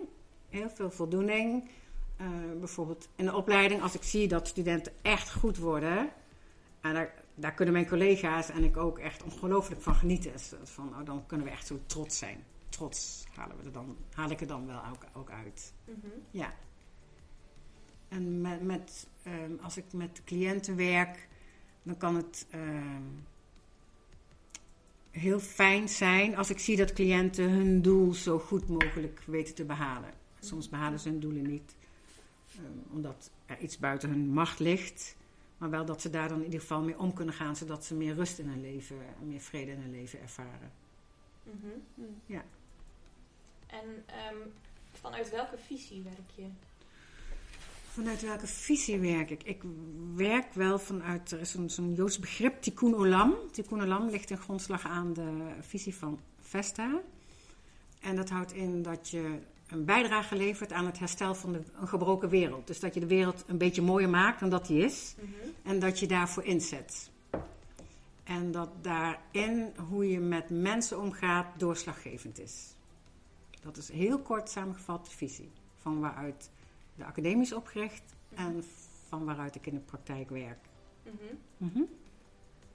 Heel 0.49 0.71
veel 0.71 0.91
voldoening. 0.91 1.71
Eh, 2.17 2.27
bijvoorbeeld 2.59 3.09
in 3.17 3.25
de 3.25 3.35
opleiding, 3.35 3.83
als 3.83 3.95
ik 3.95 4.03
zie 4.03 4.29
dat 4.29 4.49
studenten 4.49 4.93
echt 5.03 5.33
goed 5.33 5.59
worden. 5.59 6.11
En 6.81 6.95
daar, 6.95 7.15
daar 7.35 7.55
kunnen 7.55 7.75
mijn 7.75 7.89
collega's 7.89 8.49
en 8.51 8.65
ik 8.65 8.77
ook 8.77 8.99
echt 8.99 9.23
ongelooflijk 9.23 9.83
van 9.83 9.95
genieten. 9.95 10.33
Dus 10.33 10.53
van, 10.65 10.89
oh, 10.89 11.05
dan 11.05 11.27
kunnen 11.27 11.47
we 11.47 11.53
echt 11.53 11.67
zo 11.67 11.79
trots 11.87 12.19
zijn. 12.19 12.45
Trots 12.69 13.25
halen 13.35 13.57
we 13.57 13.65
er 13.65 13.73
dan, 13.73 13.97
haal 14.15 14.31
ik 14.31 14.41
er 14.41 14.47
dan 14.47 14.67
wel 14.67 14.81
ook, 14.91 15.05
ook 15.13 15.31
uit. 15.31 15.73
Ja. 16.31 16.55
En 18.09 18.41
met, 18.41 18.63
met, 18.63 19.07
ehm, 19.23 19.53
als 19.63 19.77
ik 19.77 19.93
met 19.93 20.23
cliënten 20.25 20.77
werk, 20.77 21.29
dan 21.85 21.97
kan 21.97 22.15
het 22.15 22.47
ehm, 22.51 23.03
heel 25.11 25.41
fijn 25.41 25.89
zijn 25.89 26.37
als 26.37 26.51
ik 26.51 26.59
zie 26.59 26.77
dat 26.77 26.93
cliënten 26.93 27.51
hun 27.51 27.83
doel 27.83 28.15
zo 28.15 28.39
goed 28.39 28.69
mogelijk 28.69 29.23
weten 29.27 29.55
te 29.55 29.65
behalen. 29.65 30.13
Soms 30.41 30.69
behalen 30.69 31.01
ze 31.01 31.09
hun 31.09 31.21
doelen 31.21 31.47
niet, 31.47 31.77
ehm, 32.57 32.95
omdat 32.95 33.31
er 33.47 33.59
iets 33.59 33.79
buiten 33.79 34.11
hun 34.11 34.29
macht 34.29 34.59
ligt. 34.59 35.17
Maar 35.59 35.71
wel 35.71 35.85
dat 35.85 36.01
ze 36.01 36.11
daar 36.11 36.29
dan 36.29 36.39
in 36.39 36.45
ieder 36.45 36.61
geval 36.61 36.83
mee 36.83 36.99
om 36.99 37.13
kunnen 37.13 37.35
gaan, 37.35 37.57
zodat 37.57 37.85
ze 37.85 37.95
meer 37.95 38.15
rust 38.15 38.39
in 38.39 38.49
hun 38.49 38.61
leven 38.61 38.97
en 39.21 39.29
meer 39.29 39.41
vrede 39.41 39.71
in 39.71 39.81
hun 39.81 39.91
leven 39.91 40.21
ervaren. 40.21 40.73
Mhm. 41.43 42.05
Ja. 42.27 42.45
En 43.67 44.05
ehm, 44.07 44.37
vanuit 44.91 45.31
welke 45.31 45.59
visie 45.59 46.03
werk 46.03 46.31
je? 46.35 46.47
Vanuit 47.95 48.23
welke 48.23 48.47
visie 48.47 48.99
werk 48.99 49.31
ik? 49.31 49.43
Ik 49.43 49.63
werk 50.15 50.53
wel 50.53 50.79
vanuit, 50.79 51.31
er 51.31 51.41
is 51.41 51.51
zo'n 51.51 51.71
zo'n 51.71 51.95
Joods 51.95 52.19
begrip, 52.19 52.63
tikkun 52.63 52.95
olam. 52.95 53.35
Tikkun 53.51 53.83
olam 53.83 54.09
ligt 54.11 54.31
een 54.31 54.39
grondslag 54.39 54.87
aan 54.87 55.13
de 55.13 55.55
visie 55.61 55.95
van 55.95 56.21
Vesta. 56.41 57.01
En 58.01 58.17
dat 58.17 58.29
houdt 58.29 58.53
in 58.53 58.83
dat 58.83 59.11
je 59.11 59.39
een 59.67 59.85
bijdrage 59.85 60.37
levert 60.37 60.73
aan 60.73 60.87
het 60.87 60.99
herstel 60.99 61.35
van 61.35 61.53
de, 61.53 61.63
een 61.81 61.89
gebroken 61.89 62.29
wereld. 62.29 62.67
Dus 62.67 62.81
dat 62.81 62.95
je 62.95 63.01
de 63.01 63.07
wereld 63.07 63.45
een 63.47 63.59
beetje 63.59 63.83
mooier 63.83 64.09
maakt 64.11 64.41
dan 64.41 64.51
dat 64.51 64.67
die 64.67 64.85
is. 64.85 65.15
En 65.63 65.79
dat 65.79 65.99
je 65.99 66.07
daarvoor 66.07 66.45
inzet. 66.45 67.11
En 68.25 68.51
dat 68.51 68.71
daarin 68.83 69.73
hoe 69.89 70.11
je 70.11 70.21
met 70.21 70.51
mensen 70.51 71.01
omgaat 71.01 71.47
doorslaggevend 71.59 72.39
is. 72.39 72.75
Dat 73.61 73.77
is 73.77 73.89
heel 73.89 74.19
kort 74.19 74.51
samengevat 74.51 75.05
de 75.05 75.17
visie. 75.17 75.51
Van 75.79 76.01
waaruit 76.01 76.51
de 76.95 77.05
academie 77.05 77.43
is 77.43 77.53
opgericht 77.53 78.15
en 78.35 78.65
van 79.09 79.25
waaruit 79.25 79.55
ik 79.55 79.67
in 79.67 79.75
de 79.75 79.81
praktijk 79.81 80.31
werk. 80.31 80.69
Mhm. 81.03 81.15
Mhm. 81.57 81.83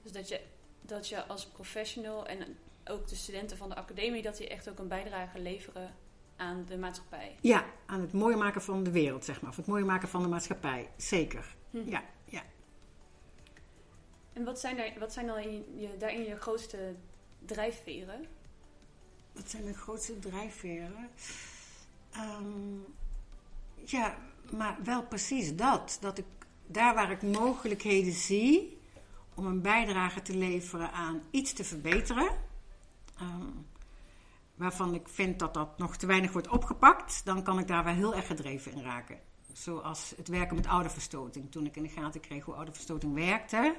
Dus 0.02 0.12
dat 0.12 0.28
je, 0.28 0.40
dat 0.82 1.08
je 1.08 1.24
als 1.24 1.46
professional 1.46 2.26
en 2.26 2.56
ook 2.84 3.08
de 3.08 3.14
studenten 3.14 3.56
van 3.56 3.68
de 3.68 3.74
academie, 3.74 4.22
dat 4.22 4.36
die 4.36 4.48
echt 4.48 4.70
ook 4.70 4.78
een 4.78 4.88
bijdrage 4.88 5.40
leveren 5.40 5.94
aan 6.36 6.64
de 6.68 6.78
maatschappij. 6.78 7.36
Ja, 7.40 7.64
aan 7.86 8.00
het 8.00 8.12
mooier 8.12 8.38
maken 8.38 8.62
van 8.62 8.82
de 8.82 8.90
wereld, 8.90 9.24
zeg 9.24 9.40
maar. 9.40 9.50
Of 9.50 9.56
het 9.56 9.66
mooier 9.66 9.86
maken 9.86 10.08
van 10.08 10.22
de 10.22 10.28
maatschappij. 10.28 10.90
Zeker. 10.96 11.56
Mhm. 11.70 11.88
Ja, 11.88 12.02
ja. 12.24 12.42
En 14.32 14.44
wat 14.44 14.60
zijn, 14.60 14.76
daar, 14.76 14.98
wat 14.98 15.12
zijn 15.12 15.26
dan 15.26 15.38
in 15.38 15.80
je, 15.80 15.96
daarin 15.98 16.24
je 16.24 16.36
grootste 16.36 16.94
drijfveren? 17.44 18.26
Wat 19.32 19.50
zijn 19.50 19.62
mijn 19.62 19.74
grootste 19.74 20.18
drijfveren? 20.18 21.10
Ehm, 22.10 22.78
ja, 23.84 24.16
maar 24.50 24.78
wel 24.84 25.02
precies 25.02 25.56
dat. 25.56 25.98
Dat 26.00 26.18
ik 26.18 26.24
daar 26.66 26.94
waar 26.94 27.10
ik 27.10 27.22
mogelijkheden 27.22 28.12
zie 28.12 28.78
om 29.34 29.46
een 29.46 29.62
bijdrage 29.62 30.22
te 30.22 30.36
leveren 30.36 30.92
aan 30.92 31.22
iets 31.30 31.52
te 31.52 31.64
verbeteren. 31.64 32.28
Ehm, 33.18 33.46
waarvan 34.54 34.94
ik 34.94 35.08
vind 35.08 35.38
dat 35.38 35.54
dat 35.54 35.78
nog 35.78 35.96
te 35.96 36.06
weinig 36.06 36.32
wordt 36.32 36.48
opgepakt, 36.48 37.24
dan 37.24 37.42
kan 37.42 37.58
ik 37.58 37.66
daar 37.66 37.84
wel 37.84 37.94
heel 37.94 38.14
erg 38.14 38.26
gedreven 38.26 38.72
in 38.72 38.82
raken. 38.82 39.18
Zoals 39.52 40.12
het 40.16 40.28
werken 40.28 40.56
met 40.56 40.66
ouderverstoting. 40.66 41.50
Toen 41.50 41.66
ik 41.66 41.76
in 41.76 41.82
de 41.82 41.88
gaten 41.88 42.20
kreeg 42.20 42.44
hoe 42.44 42.54
ouderverstoting 42.54 43.14
werkte 43.14 43.76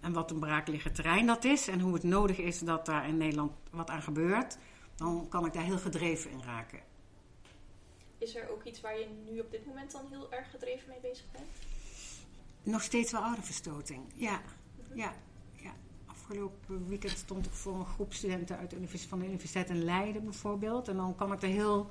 en 0.00 0.12
wat 0.12 0.30
een 0.30 0.38
braakliggend 0.38 0.94
terrein 0.94 1.26
dat 1.26 1.44
is 1.44 1.68
en 1.68 1.80
hoe 1.80 1.94
het 1.94 2.02
nodig 2.02 2.38
is 2.38 2.58
dat 2.58 2.86
daar 2.86 3.08
in 3.08 3.16
Nederland 3.16 3.52
wat 3.70 3.90
aan 3.90 4.02
gebeurt, 4.02 4.58
dan 4.96 5.26
kan 5.28 5.46
ik 5.46 5.52
daar 5.52 5.62
heel 5.62 5.78
gedreven 5.78 6.30
in 6.30 6.42
raken. 6.42 6.80
Is 8.20 8.36
er 8.36 8.50
ook 8.50 8.64
iets 8.64 8.80
waar 8.80 8.98
je 8.98 9.06
nu 9.30 9.40
op 9.40 9.50
dit 9.50 9.66
moment 9.66 9.92
dan 9.92 10.06
heel 10.10 10.32
erg 10.32 10.50
gedreven 10.50 10.88
mee 10.88 11.00
bezig 11.00 11.24
bent? 11.32 11.46
Nog 12.62 12.82
steeds 12.82 13.12
wel 13.12 13.20
ouderverstoting, 13.20 14.02
ja. 14.14 14.40
ja, 14.94 15.12
ja. 15.52 15.72
Afgelopen 16.06 16.86
weekend 16.86 17.18
stond 17.18 17.46
ik 17.46 17.52
voor 17.52 17.74
een 17.74 17.86
groep 17.86 18.12
studenten 18.12 18.58
uit 18.58 18.70
de 18.70 18.98
van 19.08 19.18
de 19.18 19.24
Universiteit 19.24 19.68
in 19.68 19.84
Leiden 19.84 20.24
bijvoorbeeld. 20.24 20.88
En 20.88 20.96
dan 20.96 21.14
kan 21.14 21.32
ik 21.32 21.42
er 21.42 21.48
heel, 21.48 21.90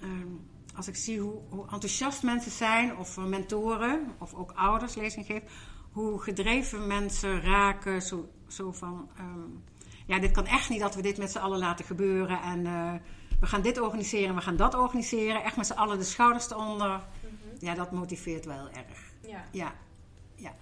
ehm, 0.00 0.28
als 0.74 0.88
ik 0.88 0.96
zie 0.96 1.20
hoe, 1.20 1.40
hoe 1.48 1.62
enthousiast 1.62 2.22
mensen 2.22 2.52
zijn, 2.52 2.96
of 2.96 3.16
mentoren, 3.16 4.14
of 4.18 4.34
ook 4.34 4.52
ouders 4.52 4.94
lezing 4.94 5.26
geven, 5.26 5.48
hoe 5.92 6.20
gedreven 6.20 6.86
mensen 6.86 7.40
raken, 7.40 8.02
zo, 8.02 8.28
zo 8.46 8.72
van, 8.72 9.10
ehm, 9.16 9.50
ja, 10.06 10.18
dit 10.18 10.30
kan 10.30 10.46
echt 10.46 10.68
niet 10.68 10.80
dat 10.80 10.94
we 10.94 11.02
dit 11.02 11.18
met 11.18 11.30
z'n 11.30 11.38
allen 11.38 11.58
laten 11.58 11.84
gebeuren. 11.84 12.40
En 12.40 12.66
eh, 12.66 12.94
we 13.42 13.48
gaan 13.48 13.62
dit 13.62 13.80
organiseren, 13.80 14.34
we 14.34 14.40
gaan 14.40 14.56
dat 14.56 14.74
organiseren. 14.74 15.44
Echt 15.44 15.56
met 15.56 15.66
z'n 15.66 15.72
allen 15.72 15.98
de 15.98 16.04
schouders 16.04 16.50
eronder. 16.50 17.00
Ja, 17.58 17.74
dat 17.74 17.90
motiveert 17.90 18.44
wel 18.44 18.68
erg. 18.68 19.12
Ja, 19.20 19.44
Ja, 19.50 19.74
ja. 20.34 20.54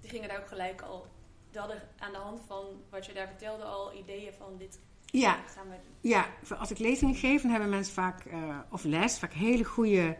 die 0.00 0.10
gingen 0.10 0.28
daar 0.28 0.38
ook 0.40 0.48
gelijk 0.48 0.82
al. 0.82 1.06
Die 1.50 1.60
hadden 1.60 1.82
aan 1.98 2.12
de 2.12 2.18
hand 2.18 2.40
van 2.46 2.64
wat 2.90 3.06
je 3.06 3.12
daar 3.12 3.26
vertelde 3.26 3.64
al 3.64 3.94
ideeën 3.94 4.32
van 4.38 4.56
dit 4.58 4.78
Ja, 5.04 5.32
gaan 5.54 5.68
we 5.68 5.76
doen. 5.82 6.10
Ja, 6.10 6.26
als 6.58 6.70
ik 6.70 6.78
lezingen 6.78 7.14
geef, 7.14 7.42
dan 7.42 7.50
hebben 7.50 7.68
mensen 7.68 7.94
vaak, 7.94 8.24
eh, 8.24 8.58
of 8.70 8.84
les, 8.84 9.18
vaak 9.18 9.32
hele 9.32 9.64
goede 9.64 10.16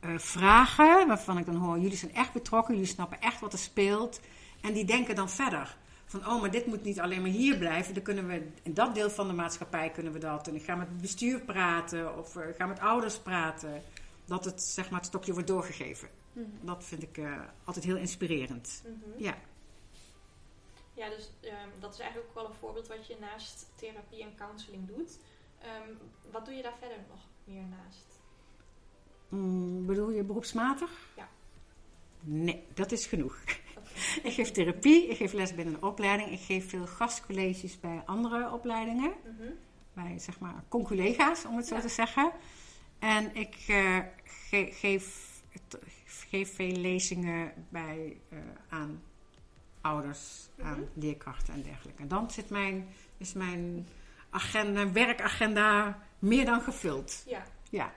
eh, 0.00 0.18
vragen. 0.18 1.08
Waarvan 1.08 1.38
ik 1.38 1.46
dan 1.46 1.56
hoor, 1.56 1.78
jullie 1.78 1.96
zijn 1.96 2.14
echt 2.14 2.32
betrokken, 2.32 2.74
jullie 2.74 2.88
snappen 2.88 3.20
echt 3.20 3.40
wat 3.40 3.52
er 3.52 3.58
speelt. 3.58 4.20
En 4.60 4.72
die 4.72 4.84
denken 4.84 5.14
dan 5.14 5.30
verder. 5.30 5.76
Van, 6.12 6.26
oh, 6.26 6.40
maar 6.40 6.50
dit 6.50 6.66
moet 6.66 6.82
niet 6.82 7.00
alleen 7.00 7.22
maar 7.22 7.30
hier 7.30 7.58
blijven. 7.58 7.94
Dan 7.94 8.02
kunnen 8.02 8.26
we, 8.26 8.48
in 8.62 8.74
dat 8.74 8.94
deel 8.94 9.10
van 9.10 9.26
de 9.26 9.32
maatschappij 9.32 9.90
kunnen 9.90 10.12
we 10.12 10.18
dat. 10.18 10.48
En 10.48 10.54
ik 10.54 10.62
ga 10.62 10.74
met 10.74 10.88
het 10.88 11.00
bestuur 11.00 11.40
praten, 11.40 12.18
of 12.18 12.36
eh, 12.36 12.48
ik 12.48 12.56
ga 12.56 12.66
met 12.66 12.78
ouders 12.78 13.18
praten. 13.18 13.82
Dat 14.24 14.44
het, 14.44 14.62
zeg 14.62 14.90
maar, 14.90 14.98
het 14.98 15.08
stokje 15.08 15.32
wordt 15.32 15.48
doorgegeven. 15.48 16.08
Dat 16.60 16.84
vind 16.84 17.02
ik 17.02 17.18
eh, 17.18 17.40
altijd 17.64 17.84
heel 17.84 17.96
inspirerend. 17.96 18.82
Mhm. 18.84 19.22
Ja. 19.22 19.38
Ja, 20.94 21.08
dus 21.08 21.30
ehm, 21.40 21.68
dat 21.80 21.92
is 21.92 21.98
eigenlijk 21.98 22.28
ook 22.28 22.34
wel 22.34 22.46
een 22.46 22.58
voorbeeld 22.58 22.88
wat 22.88 23.06
je 23.06 23.16
naast 23.20 23.66
therapie 23.74 24.22
en 24.22 24.36
counseling 24.36 24.86
doet. 24.86 25.18
Ehm, 25.58 25.88
wat 26.30 26.44
doe 26.44 26.54
je 26.54 26.62
daar 26.62 26.76
verder 26.78 26.98
nog 27.08 27.20
meer 27.44 27.64
naast? 27.64 28.06
Mm, 29.28 29.86
bedoel 29.86 30.10
je 30.10 30.24
beroepsmatig? 30.24 30.90
Ja. 31.16 31.28
Nee, 32.20 32.66
dat 32.74 32.92
is 32.92 33.06
genoeg. 33.06 33.44
Ik 34.22 34.32
geef 34.32 34.50
therapie, 34.50 35.06
ik 35.08 35.16
geef 35.16 35.32
les 35.32 35.54
binnen 35.54 35.74
een 35.74 35.82
opleiding, 35.82 36.30
ik 36.30 36.40
geef 36.40 36.68
veel 36.70 36.86
gastcolleges 36.86 37.80
bij 37.80 38.02
andere 38.06 38.50
opleidingen, 38.52 39.12
Mhm. 39.24 39.48
bij 39.92 40.18
zeg 40.18 40.38
maar 40.40 40.64
conculega's 40.68 41.44
om 41.44 41.56
het 41.56 41.66
zo 41.66 41.74
Ja. 41.74 41.80
te 41.80 41.88
zeggen. 41.88 42.32
En 42.98 43.34
ik 43.36 43.54
eh, 43.68 43.98
ge- 44.24 44.68
geef, 44.72 45.30
geef 46.06 46.54
veel 46.54 46.76
lezingen 46.76 47.52
bij, 47.68 48.16
eh, 48.28 48.38
aan 48.68 49.02
ouders, 49.80 50.48
aan 50.62 50.78
Mhm. 50.80 50.88
leerkrachten 50.94 51.54
en 51.54 51.62
dergelijke. 51.62 52.02
En 52.02 52.08
dan 52.08 52.30
zit 52.30 52.50
mijn, 52.50 52.88
is 53.18 53.32
mijn 53.32 53.88
agenda, 54.30 54.92
werkagenda 54.92 55.98
meer 56.18 56.44
dan 56.44 56.60
gevuld. 56.60 57.22
Ja. 57.26 57.42
Ja. 57.70 57.92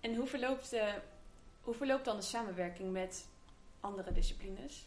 En 0.00 0.14
hoe 0.14 0.26
verloopt, 0.26 0.70
de, 0.70 0.94
hoe 1.62 1.74
verloopt 1.74 2.04
dan 2.04 2.16
de 2.16 2.22
samenwerking 2.22 2.92
met 2.92 3.28
andere 3.86 4.12
disciplines? 4.12 4.86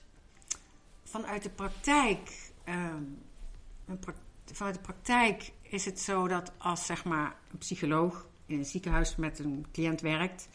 Vanuit 1.03 1.43
de 1.43 1.49
praktijk, 1.49 2.51
ehm, 2.63 3.03
een 3.85 3.99
pra- 3.99 4.13
vanuit 4.53 4.75
de 4.75 4.81
praktijk 4.81 5.51
is 5.61 5.85
het 5.85 5.99
zo 5.99 6.27
dat 6.27 6.51
als 6.57 6.85
zeg 6.85 7.05
maar 7.05 7.35
een 7.51 7.57
psycholoog 7.57 8.27
in 8.45 8.57
een 8.57 8.65
ziekenhuis 8.65 9.15
met 9.15 9.39
een 9.39 9.65
cliënt 9.71 10.01
werkt 10.01 10.49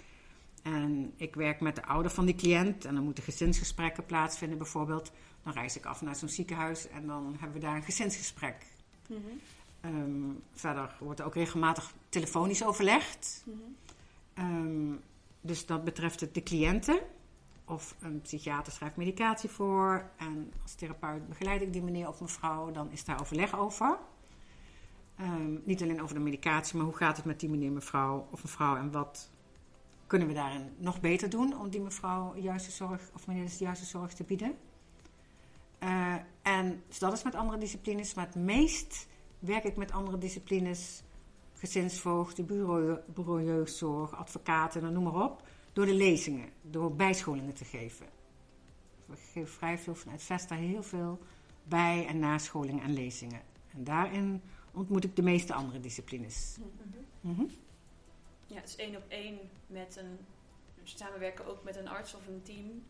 en 0.63 1.13
ik 1.17 1.35
werk 1.35 1.61
met 1.61 1.75
de 1.77 1.85
ouder 1.85 2.11
van 2.11 2.25
die 2.25 2.35
cliënt 2.35 2.85
en 2.85 2.95
dan 2.95 3.05
moeten 3.05 3.25
gezinsgesprekken 3.25 4.07
plaatsvinden 4.07 4.59
bijvoorbeeld, 4.59 5.13
dan 5.43 5.53
reis 5.53 5.77
ik 5.77 5.85
af 5.85 6.03
naar 6.03 6.17
zo'n 6.17 6.29
ziekenhuis 6.29 6.89
en 6.89 7.07
dan 7.07 7.37
hebben 7.41 7.61
we 7.61 7.67
daar 7.67 7.77
een 7.77 7.83
gezinsgesprek. 7.83 8.67
Ehm, 9.81 10.31
verder 10.55 10.97
wordt 10.99 11.21
er 11.21 11.27
ook 11.27 11.35
regelmatig 11.35 11.93
telefonisch 12.09 12.65
overlegd. 12.65 13.45
Ehm, 14.35 14.93
dus 15.41 15.67
dat 15.67 15.85
betreft 15.85 16.21
het 16.21 16.35
de 16.35 16.43
cliënten. 16.43 16.99
Of 17.67 17.97
een 18.01 18.21
psychiater 18.21 18.73
schrijft 18.73 18.97
medicatie 18.97 19.51
voor. 19.51 20.11
En 20.17 20.53
als 20.63 20.75
therapeut 20.75 21.29
begeleid 21.29 21.63
ik 21.63 21.73
die 21.73 21.83
meneer 21.83 22.09
of 22.09 22.21
mevrouw. 22.21 22.71
Dan 22.71 22.91
is 22.91 23.05
daar 23.05 23.21
overleg 23.21 23.59
over. 23.59 23.99
Ehm, 25.17 25.57
niet 25.65 25.83
alleen 25.83 26.03
over 26.03 26.15
de 26.15 26.21
medicatie, 26.21 26.77
maar 26.77 26.87
hoe 26.87 26.97
gaat 26.97 27.17
het 27.17 27.25
met 27.25 27.41
die 27.41 27.49
meneer, 27.49 27.73
mevrouw 27.73 28.29
of 28.31 28.43
mevrouw. 28.43 28.77
En 28.77 28.91
wat 28.91 29.31
kunnen 30.07 30.29
we 30.29 30.35
daarin 30.35 30.73
nog 30.77 31.01
beter 31.01 31.31
doen 31.31 31.59
om 31.59 31.71
die 31.71 31.81
mevrouw 31.81 32.37
juiste 32.37 32.71
zorg 32.71 33.11
of 33.15 33.27
meneer 33.27 33.45
de 33.45 33.57
juiste 33.59 33.85
zorg 33.85 34.13
te 34.13 34.25
bieden. 34.25 34.57
Eh, 35.79 36.15
en 36.43 36.83
dus 36.89 36.99
dat 36.99 37.13
is 37.13 37.23
met 37.23 37.35
andere 37.35 37.59
disciplines. 37.59 38.15
Maar 38.15 38.27
het 38.27 38.35
meest 38.35 39.09
werk 39.39 39.65
ik 39.65 39.77
met 39.77 39.93
andere 39.93 40.19
disciplines 40.19 41.03
gezinsvoogden, 41.55 42.47
bureau, 42.47 42.99
bureau 43.15 43.45
jeugdzorg, 43.45 44.15
advocaten, 44.15 44.93
noem 44.93 45.05
maar 45.05 45.25
op. 45.25 45.43
Door 45.75 45.87
de 45.87 45.95
lezingen, 45.95 46.49
door 46.63 46.95
bijscholingen 46.95 47.55
te 47.55 47.65
geven. 47.65 48.07
Ik 49.13 49.19
geef 49.33 49.51
vrij 49.51 49.79
veel 49.79 49.95
vanuit 49.95 50.23
Vesta 50.23 50.55
heel 50.55 50.83
veel 50.83 51.19
bij- 51.65 52.07
en 52.07 52.19
nascholingen 52.19 52.83
en 52.85 52.93
lezingen. 52.93 53.41
En 53.73 53.85
daarin 53.85 54.43
ontmoet 54.73 55.05
ik 55.05 55.17
de 55.17 55.23
meeste 55.23 55.55
andere 55.55 55.81
disciplines. 55.81 56.57
Mhm. 56.59 57.31
Mhm. 57.41 57.45
Ja, 58.47 58.61
dus 58.61 58.77
één 58.77 58.97
op 58.97 59.05
één 59.09 59.39
met 59.67 59.97
een 59.97 60.19
samenwerken 60.85 61.47
ook 61.47 61.65
met 61.65 61.77
een 61.77 61.89
arts 61.89 62.15
of 62.15 62.27
een 62.27 62.43
team. 62.43 62.85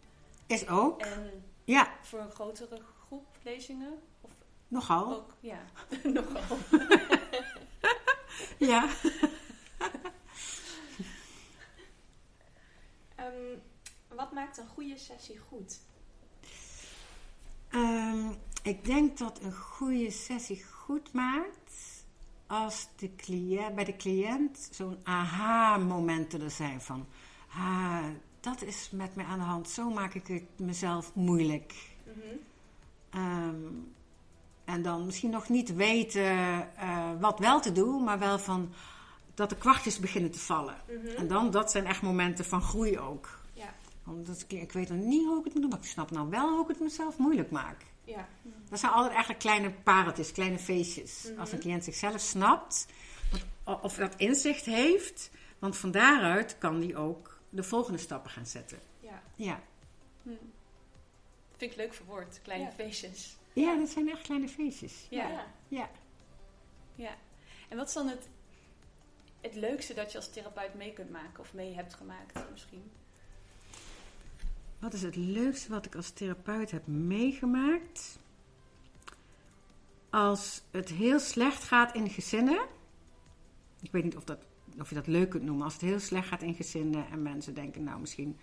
Is 0.46 0.68
ook, 0.68 1.00
En 1.00 1.44
ja, 1.64 1.92
voor 2.02 2.18
een 2.20 2.30
grotere 2.30 2.80
groep 3.06 3.26
lezingen? 3.42 3.98
Of 4.20 4.30
nogal. 4.68 5.14
ook, 5.14 5.34
ja, 5.40 5.58
nogal. 6.12 6.56
Ja. 8.58 8.88
wat 14.14 14.32
maakt 14.32 14.58
een 14.58 14.68
goede 14.68 14.98
sessie 14.98 15.38
goed? 15.48 15.80
Ehm, 17.68 18.30
ik 18.62 18.84
denk 18.84 19.18
dat 19.18 19.40
een 19.42 19.54
goede 19.54 20.10
sessie 20.10 20.64
goed 20.64 21.12
maakt 21.12 22.04
als 22.46 22.88
de 22.96 23.16
cliënt, 23.16 23.74
bij 23.74 23.84
de 23.84 23.96
cliënt 23.96 24.68
zo'n 24.70 24.98
aha-momenten 25.02 26.40
er 26.40 26.50
zijn 26.50 26.80
van, 26.80 27.06
ah, 27.56 28.04
dat 28.40 28.62
is 28.62 28.88
met 28.92 29.14
mij 29.14 29.24
aan 29.24 29.38
de 29.38 29.44
hand, 29.44 29.68
zo 29.68 29.90
maak 29.90 30.14
ik 30.14 30.26
het 30.26 30.58
mezelf 30.58 31.14
moeilijk. 31.14 31.74
Mhm. 32.04 32.36
Ehm, 33.10 33.72
en 34.64 34.82
dan 34.82 35.06
misschien 35.06 35.30
nog 35.30 35.48
niet 35.48 35.74
weten 35.74 36.76
eh, 36.76 37.10
wat 37.20 37.38
wel 37.38 37.60
te 37.60 37.72
doen, 37.72 38.04
maar 38.04 38.18
wel 38.18 38.38
van 38.38 38.72
dat 39.34 39.50
de 39.50 39.56
kwartjes 39.56 39.98
beginnen 39.98 40.30
te 40.30 40.38
vallen. 40.38 40.76
Mhm. 40.86 41.16
En 41.16 41.28
dan, 41.28 41.50
dat 41.50 41.70
zijn 41.70 41.86
echt 41.86 42.02
momenten 42.02 42.44
van 42.44 42.62
groei 42.62 42.98
ook. 42.98 43.42
Omdat 44.06 44.40
ik, 44.48 44.52
ik 44.52 44.72
weet 44.72 44.88
nog 44.88 44.98
niet 44.98 45.26
hoe 45.26 45.38
ik 45.38 45.44
het 45.44 45.52
moet 45.52 45.62
doen, 45.62 45.70
maar 45.70 45.78
ik 45.80 45.84
snap 45.86 46.10
nou 46.10 46.28
wel 46.30 46.50
hoe 46.52 46.62
ik 46.62 46.68
het 46.68 46.80
mezelf 46.80 47.18
moeilijk 47.18 47.50
maak. 47.50 47.82
Ja. 48.04 48.28
Dat 48.68 48.78
zijn 48.80 48.92
altijd 48.92 49.10
eigenlijk 49.12 49.40
kleine 49.40 49.70
pareltjes, 49.70 50.32
kleine 50.32 50.58
feestjes. 50.58 51.24
Mhm. 51.30 51.40
Als 51.40 51.52
een 51.52 51.58
cliënt 51.58 51.84
zichzelf 51.84 52.20
snapt, 52.20 52.86
of- 53.64 53.82
of 53.82 53.94
dat 53.96 54.14
inzicht 54.16 54.64
heeft, 54.64 55.30
want 55.58 55.76
van 55.76 55.90
daaruit 55.90 56.58
kan 56.58 56.80
die 56.80 56.96
ook 56.96 57.38
de 57.48 57.62
volgende 57.62 57.98
stappen 57.98 58.30
gaan 58.30 58.46
zetten. 58.46 58.78
Ja. 59.00 59.22
Ja, 59.36 59.60
Hm. 60.22 60.30
Vind 61.56 61.70
ik 61.72 61.76
leuk 61.76 61.94
verwoord, 61.94 62.40
kleine 62.42 62.64
Ja. 62.64 62.72
feestjes. 62.72 63.36
ja 63.52 63.76
dat 63.76 63.88
zijn 63.88 64.10
echt 64.10 64.22
kleine 64.22 64.48
feestjes. 64.48 65.06
Ja. 65.10 65.28
Ja. 65.28 65.46
Ja. 65.68 65.90
Ja. 66.94 67.14
En 67.68 67.76
wat 67.76 67.88
is 67.88 67.94
dan 67.94 68.08
het, 68.08 68.28
het 69.40 69.54
leukste 69.54 69.94
dat 69.94 70.12
je 70.12 70.18
als 70.18 70.30
therapeut 70.30 70.74
mee 70.74 70.92
kunt 70.92 71.10
maken 71.10 71.40
of 71.40 71.54
mee 71.54 71.74
hebt 71.74 71.94
gemaakt 71.94 72.50
misschien? 72.50 72.90
Wat 74.84 74.92
is 74.92 75.02
het 75.02 75.16
leukste 75.16 75.70
wat 75.70 75.86
ik 75.86 75.94
als 75.94 76.10
therapeut 76.10 76.70
heb 76.70 76.86
meegemaakt? 76.86 78.18
Als 80.10 80.62
het 80.70 80.88
heel 80.88 81.18
slecht 81.18 81.64
gaat 81.64 81.94
in 81.94 82.10
gezinnen. 82.10 82.66
Ik 83.82 83.92
weet 83.92 84.04
niet 84.04 84.16
of, 84.16 84.24
dat, 84.24 84.38
of 84.78 84.88
je 84.88 84.94
dat 84.94 85.06
leuk 85.06 85.30
kunt 85.30 85.42
noemen. 85.42 85.64
Als 85.64 85.72
het 85.72 85.82
heel 85.82 86.00
slecht 86.00 86.28
gaat 86.28 86.42
in 86.42 86.54
gezinnen 86.54 87.06
en 87.10 87.22
mensen 87.22 87.54
denken, 87.54 87.84
nou 87.84 88.00
misschien 88.00 88.36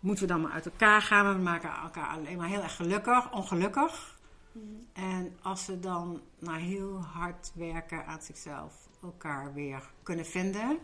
moeten 0.00 0.26
we 0.26 0.32
dan 0.32 0.40
maar 0.40 0.50
uit 0.50 0.66
elkaar 0.66 1.02
gaan. 1.02 1.36
We 1.36 1.42
maken 1.42 1.70
elkaar 1.82 2.08
alleen 2.08 2.36
maar 2.36 2.48
heel 2.48 2.62
erg 2.62 2.76
gelukkig, 2.76 3.32
ongelukkig. 3.32 4.18
Mhm. 4.52 4.64
En 4.92 5.36
als 5.42 5.64
ze 5.64 5.80
dan 5.80 6.20
na 6.38 6.54
heel 6.54 7.00
hard 7.00 7.52
werken 7.54 8.06
aan 8.06 8.22
zichzelf 8.22 8.88
elkaar 9.02 9.54
weer 9.54 9.90
kunnen 10.02 10.26
vinden, 10.26 10.78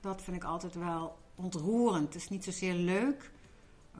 dat 0.00 0.22
vind 0.22 0.36
ik 0.36 0.44
altijd 0.44 0.74
wel 0.74 1.18
ontroerend. 1.34 2.04
Het 2.04 2.14
is 2.14 2.28
niet 2.28 2.44
zozeer 2.44 2.74
leuk, 2.74 3.30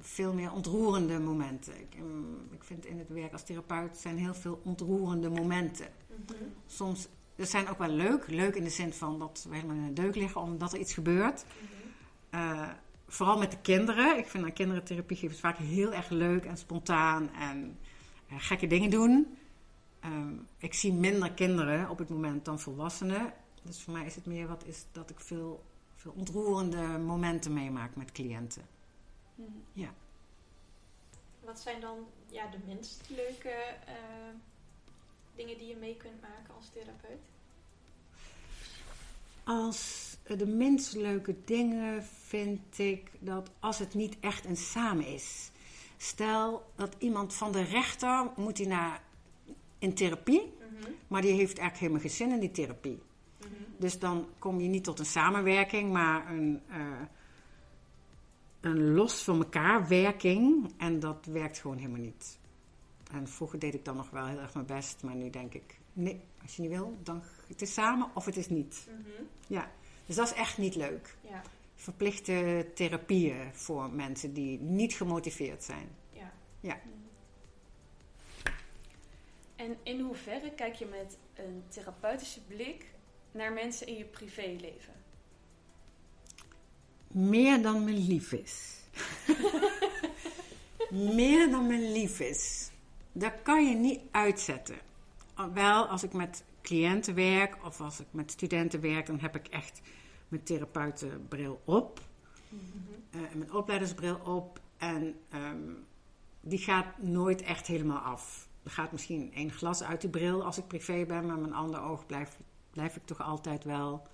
veel 0.00 0.32
meer 0.32 0.52
ontroerende 0.52 1.18
momenten. 1.18 1.80
Ik, 1.80 1.98
mm, 1.98 2.48
ik 2.50 2.64
vind 2.64 2.86
in 2.86 2.98
het 2.98 3.08
werk 3.08 3.32
als 3.32 3.42
therapeut 3.42 3.96
zijn 3.96 4.18
heel 4.18 4.34
veel 4.34 4.60
ontroerende 4.64 5.30
momenten. 5.30 5.86
Mhm. 6.06 6.34
Soms, 6.66 7.08
ze 7.36 7.44
zijn 7.44 7.68
ook 7.68 7.78
wel 7.78 7.88
leuk. 7.88 8.26
Leuk 8.26 8.54
in 8.54 8.64
de 8.64 8.70
zin 8.70 8.92
van 8.92 9.18
dat 9.18 9.46
we 9.48 9.54
helemaal 9.54 9.76
in 9.76 9.82
een 9.82 9.94
deuk 9.94 10.14
liggen 10.14 10.40
omdat 10.40 10.72
er 10.72 10.78
iets 10.78 10.94
gebeurt. 10.94 11.44
Mhm. 11.44 11.82
Eh, 12.30 12.68
vooral 13.06 13.38
met 13.38 13.50
de 13.50 13.60
kinderen. 13.60 14.18
Ik 14.18 14.26
vind 14.26 14.44
aan 14.44 14.52
kindertherapie 14.52 15.16
geven 15.16 15.30
het 15.30 15.40
vaak 15.40 15.56
heel 15.56 15.92
erg 15.92 16.08
leuk 16.08 16.44
en 16.44 16.56
spontaan 16.56 17.30
en 17.34 17.78
eh, 18.28 18.36
gekke 18.38 18.66
dingen 18.66 18.90
doen. 18.90 19.36
Ehm, 20.00 20.34
ik 20.58 20.74
zie 20.74 20.92
minder 20.92 21.32
kinderen 21.32 21.90
op 21.90 21.98
het 21.98 22.08
moment 22.08 22.44
dan 22.44 22.60
volwassenen. 22.60 23.32
Dus 23.62 23.82
voor 23.82 23.92
mij 23.92 24.04
is 24.04 24.14
het 24.14 24.26
meer 24.26 24.48
wat 24.48 24.64
is 24.66 24.86
dat 24.92 25.10
ik 25.10 25.20
veel, 25.20 25.64
veel 25.96 26.12
ontroerende 26.16 26.98
momenten 26.98 27.52
meemaak 27.52 27.96
met 27.96 28.12
cliënten. 28.12 28.62
Mhm. 29.34 29.50
Ja. 29.72 29.94
Wat 31.40 31.60
zijn 31.60 31.80
dan 31.80 32.06
ja, 32.30 32.46
de 32.50 32.58
minst 32.66 33.02
leuke 33.08 33.48
eh, 33.86 33.94
dingen 35.34 35.58
die 35.58 35.66
je 35.68 35.76
mee 35.76 35.96
kunt 35.96 36.20
maken 36.20 36.54
als 36.54 36.68
therapeut? 36.68 37.20
Als 39.44 40.16
eh, 40.22 40.38
de 40.38 40.46
minst 40.46 40.94
leuke 40.94 41.34
dingen 41.44 42.04
vind 42.04 42.78
ik 42.78 43.10
dat 43.18 43.50
als 43.60 43.78
het 43.78 43.94
niet 43.94 44.16
echt 44.20 44.44
een 44.44 44.56
samen 44.56 45.06
is. 45.06 45.50
Stel 45.96 46.70
dat 46.76 46.94
iemand 46.98 47.34
van 47.34 47.52
de 47.52 47.62
rechter 47.62 48.30
moet 48.36 48.58
hij 48.58 48.66
naar 48.66 49.02
in 49.78 49.94
therapie, 49.94 50.40
Mhm. 50.72 50.90
maar 51.08 51.22
die 51.22 51.30
heeft 51.32 51.58
eigenlijk 51.58 51.78
helemaal 51.78 52.00
geen 52.00 52.10
zin 52.10 52.30
in 52.30 52.40
die 52.40 52.50
therapie. 52.50 52.98
Mhm. 53.38 53.48
Dus 53.76 53.98
dan 53.98 54.26
kom 54.38 54.60
je 54.60 54.68
niet 54.68 54.84
tot 54.84 54.98
een 54.98 55.04
samenwerking, 55.04 55.92
maar 55.92 56.30
een, 56.30 56.60
eh, 56.68 56.78
een 58.62 58.92
los 58.94 59.22
van 59.22 59.38
elkaar 59.38 59.88
werking. 59.88 60.72
En 60.76 61.00
dat 61.00 61.26
werkt 61.26 61.58
gewoon 61.58 61.76
helemaal 61.76 62.00
niet. 62.00 62.38
En 63.12 63.28
vroeger 63.28 63.58
deed 63.58 63.74
ik 63.74 63.84
dan 63.84 63.96
nog 63.96 64.10
wel 64.10 64.26
heel 64.26 64.38
erg 64.38 64.54
mijn 64.54 64.66
best, 64.66 65.02
maar 65.02 65.14
nu 65.14 65.30
denk 65.30 65.54
ik, 65.54 65.78
nee, 65.92 66.20
als 66.42 66.56
je 66.56 66.62
niet 66.62 66.70
wil, 66.70 66.96
dan 67.02 67.22
het 67.46 67.62
is 67.62 67.72
samen 67.72 68.10
of 68.14 68.24
het 68.24 68.36
is 68.36 68.48
niet. 68.48 68.86
Mhm. 68.88 69.22
Ja, 69.46 69.70
dus 70.06 70.16
dat 70.16 70.26
is 70.26 70.34
echt 70.34 70.58
niet 70.58 70.74
leuk. 70.74 71.16
Ja, 71.20 71.42
Verplichte 71.74 72.66
therapieën 72.74 73.54
voor 73.54 73.90
mensen 73.90 74.32
die 74.32 74.60
niet 74.60 74.94
gemotiveerd 74.94 75.64
zijn. 75.64 75.88
ja. 76.12 76.32
Ja. 76.60 76.80
En 79.56 79.76
in 79.82 80.00
hoeverre 80.00 80.50
kijk 80.54 80.74
je 80.74 80.86
met 80.86 81.18
een 81.34 81.62
therapeutische 81.68 82.40
blik 82.40 82.94
naar 83.32 83.52
mensen 83.52 83.86
in 83.86 83.96
je 83.96 84.04
privéleven? 84.04 84.94
Meer 87.12 87.62
dan 87.62 87.84
me 87.84 87.92
lief 87.92 88.32
is. 88.32 88.80
Meer 90.90 91.50
dan 91.50 91.66
me 91.66 91.78
lief 91.78 92.20
is. 92.20 92.70
Dat 93.12 93.32
kan 93.42 93.68
je 93.68 93.74
niet 93.74 94.00
uitzetten. 94.10 94.76
Wel, 95.54 95.86
als 95.86 96.02
ik 96.02 96.12
met 96.12 96.44
cliënten 96.62 97.14
werk 97.14 97.56
of 97.64 97.80
als 97.80 98.00
ik 98.00 98.06
met 98.10 98.30
studenten 98.30 98.80
werk, 98.80 99.06
dan 99.06 99.18
heb 99.20 99.36
ik 99.36 99.46
echt 99.46 99.80
mijn 100.28 100.42
therapeutenbril 100.42 101.60
op. 101.64 102.00
eh, 103.10 103.20
en 103.32 103.38
mijn 103.38 103.52
opleidersbril 103.52 104.16
op. 104.24 104.60
En 104.76 105.14
ehm, 105.28 105.70
die 106.40 106.58
gaat 106.58 106.98
nooit 107.02 107.42
echt 107.42 107.66
helemaal 107.66 107.98
af. 107.98 108.48
Er 108.62 108.70
gaat 108.70 108.92
misschien 108.92 109.32
één 109.34 109.50
glas 109.50 109.82
uit 109.82 110.00
die 110.00 110.10
bril 110.10 110.44
als 110.44 110.58
ik 110.58 110.66
privé 110.66 111.04
ben, 111.06 111.26
maar 111.26 111.38
mijn 111.38 111.54
andere 111.54 111.82
oog 111.82 112.06
blijf, 112.06 112.36
blijf 112.70 112.96
ik 112.96 113.04
toch 113.04 113.22
altijd 113.22 113.64
wel 113.64 114.06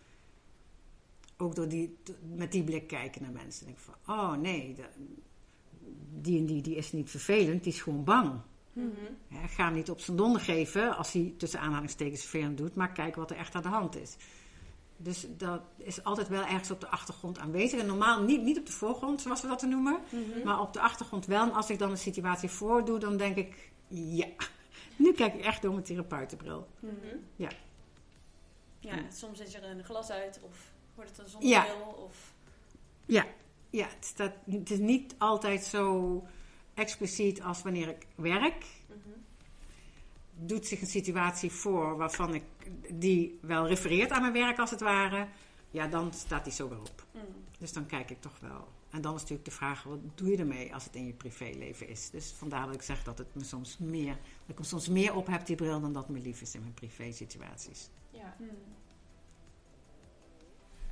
ook 1.38 1.54
door 1.54 1.68
die, 1.68 1.98
met 2.34 2.52
die 2.52 2.64
blik 2.64 2.86
kijken 2.86 3.22
naar 3.22 3.32
mensen. 3.32 3.64
denk 3.66 3.76
ik 3.78 3.82
van, 3.84 3.94
oh 4.06 4.32
nee, 4.32 4.74
de- 4.74 4.88
die 6.20 6.38
en 6.38 6.46
die, 6.46 6.62
die 6.62 6.74
is 6.76 6.92
niet 6.92 7.10
vervelend, 7.10 7.62
die 7.64 7.72
is 7.72 7.80
gewoon 7.82 8.04
bang. 8.04 8.40
Mhm. 8.72 8.88
Ja, 9.28 9.46
ga 9.46 9.64
hem 9.64 9.74
niet 9.74 9.90
op 9.90 10.00
zijn 10.00 10.16
donder 10.16 10.40
geven 10.40 10.96
als 10.96 11.12
hij 11.12 11.34
tussen 11.36 11.60
aanhalingstekens 11.60 12.20
vervelend 12.20 12.58
doet, 12.58 12.74
maar 12.74 12.92
kijk 12.92 13.14
wat 13.16 13.30
er 13.30 13.36
echt 13.36 13.54
aan 13.54 13.62
de 13.62 13.68
hand 13.68 13.96
is. 13.96 14.16
Dus 14.96 15.26
dat 15.36 15.60
is 15.76 16.04
altijd 16.04 16.28
wel 16.28 16.44
ergens 16.44 16.70
op 16.70 16.80
de 16.80 16.88
achtergrond 16.88 17.38
aanwezig. 17.38 17.80
En 17.80 17.86
normaal 17.86 18.22
niet, 18.22 18.42
niet 18.42 18.58
op 18.58 18.66
de 18.66 18.72
voorgrond, 18.72 19.20
zoals 19.20 19.42
we 19.42 19.48
dat 19.48 19.62
noemen, 19.62 19.98
Mhm. 20.10 20.44
maar 20.44 20.60
op 20.60 20.72
de 20.72 20.80
achtergrond 20.80 21.26
wel. 21.26 21.42
En 21.42 21.52
als 21.52 21.70
ik 21.70 21.78
dan 21.78 21.90
een 21.90 21.98
situatie 21.98 22.48
voordoe, 22.48 22.98
dan 22.98 23.16
denk 23.16 23.36
ik, 23.36 23.70
ja, 23.88 24.26
nu 24.96 25.12
kijk 25.12 25.34
ik 25.34 25.44
echt 25.44 25.62
door 25.62 25.72
mijn 25.72 25.84
therapeutenbril. 25.84 26.68
Mhm. 26.80 26.94
Ja. 27.36 27.48
Ja, 28.80 28.96
soms 29.10 29.40
is 29.40 29.54
er 29.54 29.64
een 29.64 29.84
glas 29.84 30.10
uit 30.10 30.40
of 30.42 30.72
wordt 30.98 31.16
het 31.16 31.34
een 31.34 31.48
Ja. 31.48 31.64
zonnebril 31.66 32.04
of... 32.04 32.32
Ja, 33.06 33.26
ja 33.70 33.86
het, 33.86 34.04
staat, 34.04 34.32
het 34.50 34.70
is 34.70 34.78
niet 34.78 35.14
altijd 35.18 35.64
zo 35.64 36.22
expliciet 36.74 37.42
als 37.42 37.62
wanneer 37.62 37.88
ik 37.88 38.06
werk. 38.14 38.64
Mhm. 38.86 38.96
Doet 40.34 40.66
zich 40.66 40.80
een 40.80 40.86
situatie 40.86 41.50
voor 41.50 41.96
waarvan 41.96 42.34
ik 42.34 42.42
die 42.90 43.38
wel 43.42 43.66
refereert 43.66 44.10
aan 44.10 44.20
mijn 44.20 44.32
werk 44.32 44.58
als 44.58 44.70
het 44.70 44.80
ware. 44.80 45.28
Ja, 45.70 45.86
dan 45.86 46.12
staat 46.12 46.44
die 46.44 46.52
zo 46.52 46.68
weer 46.68 46.80
op. 46.80 47.04
Mhm. 47.12 47.24
Dus 47.58 47.72
dan 47.72 47.86
kijk 47.86 48.10
ik 48.10 48.20
toch 48.20 48.38
wel. 48.40 48.68
En 48.90 49.00
dan 49.00 49.14
is 49.14 49.20
natuurlijk 49.20 49.48
de 49.48 49.54
vraag, 49.54 49.82
wat 49.82 49.98
doe 50.14 50.28
je 50.30 50.36
ermee 50.36 50.74
als 50.74 50.84
het 50.84 50.94
in 50.94 51.06
je 51.06 51.12
privéleven 51.12 51.88
is? 51.88 52.10
Dus 52.10 52.30
vandaar 52.36 52.66
dat 52.66 52.74
ik 52.74 52.82
zeg 52.82 53.04
dat, 53.04 53.18
het 53.18 53.34
me 53.34 53.44
soms 53.44 53.78
meer, 53.78 54.14
dat 54.14 54.46
ik 54.48 54.54
hem 54.54 54.64
soms 54.64 54.88
meer 54.88 55.14
op 55.14 55.26
heb, 55.26 55.46
die 55.46 55.56
bril, 55.56 55.80
dan 55.80 55.92
dat 55.92 56.08
me 56.08 56.18
lief 56.20 56.40
is 56.40 56.54
in 56.54 56.60
mijn 56.60 56.74
privé 56.74 57.12
situaties. 57.12 57.88
ja. 58.10 58.36
Mhm. 58.38 58.48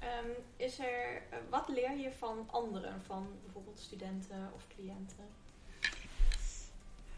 Ehm, 0.07 0.31
is 0.57 0.79
er, 0.79 1.23
eh, 1.31 1.39
wat 1.51 1.69
leer 1.69 1.97
je 1.99 2.13
van 2.13 2.49
anderen, 2.51 3.03
van 3.03 3.29
bijvoorbeeld 3.43 3.81
studenten 3.81 4.51
of 4.55 4.67
cliënten? 4.77 5.25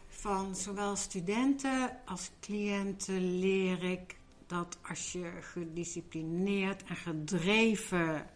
Van 0.07 0.55
zowel 0.55 0.95
studenten 0.95 1.97
als 2.05 2.31
cliënten 2.39 3.39
leer 3.39 3.83
ik 3.83 4.17
dat 4.47 4.77
als 4.89 5.11
je 5.11 5.31
gedisciplineerd 5.41 6.83
en 6.83 6.95
gedreven 6.95 8.29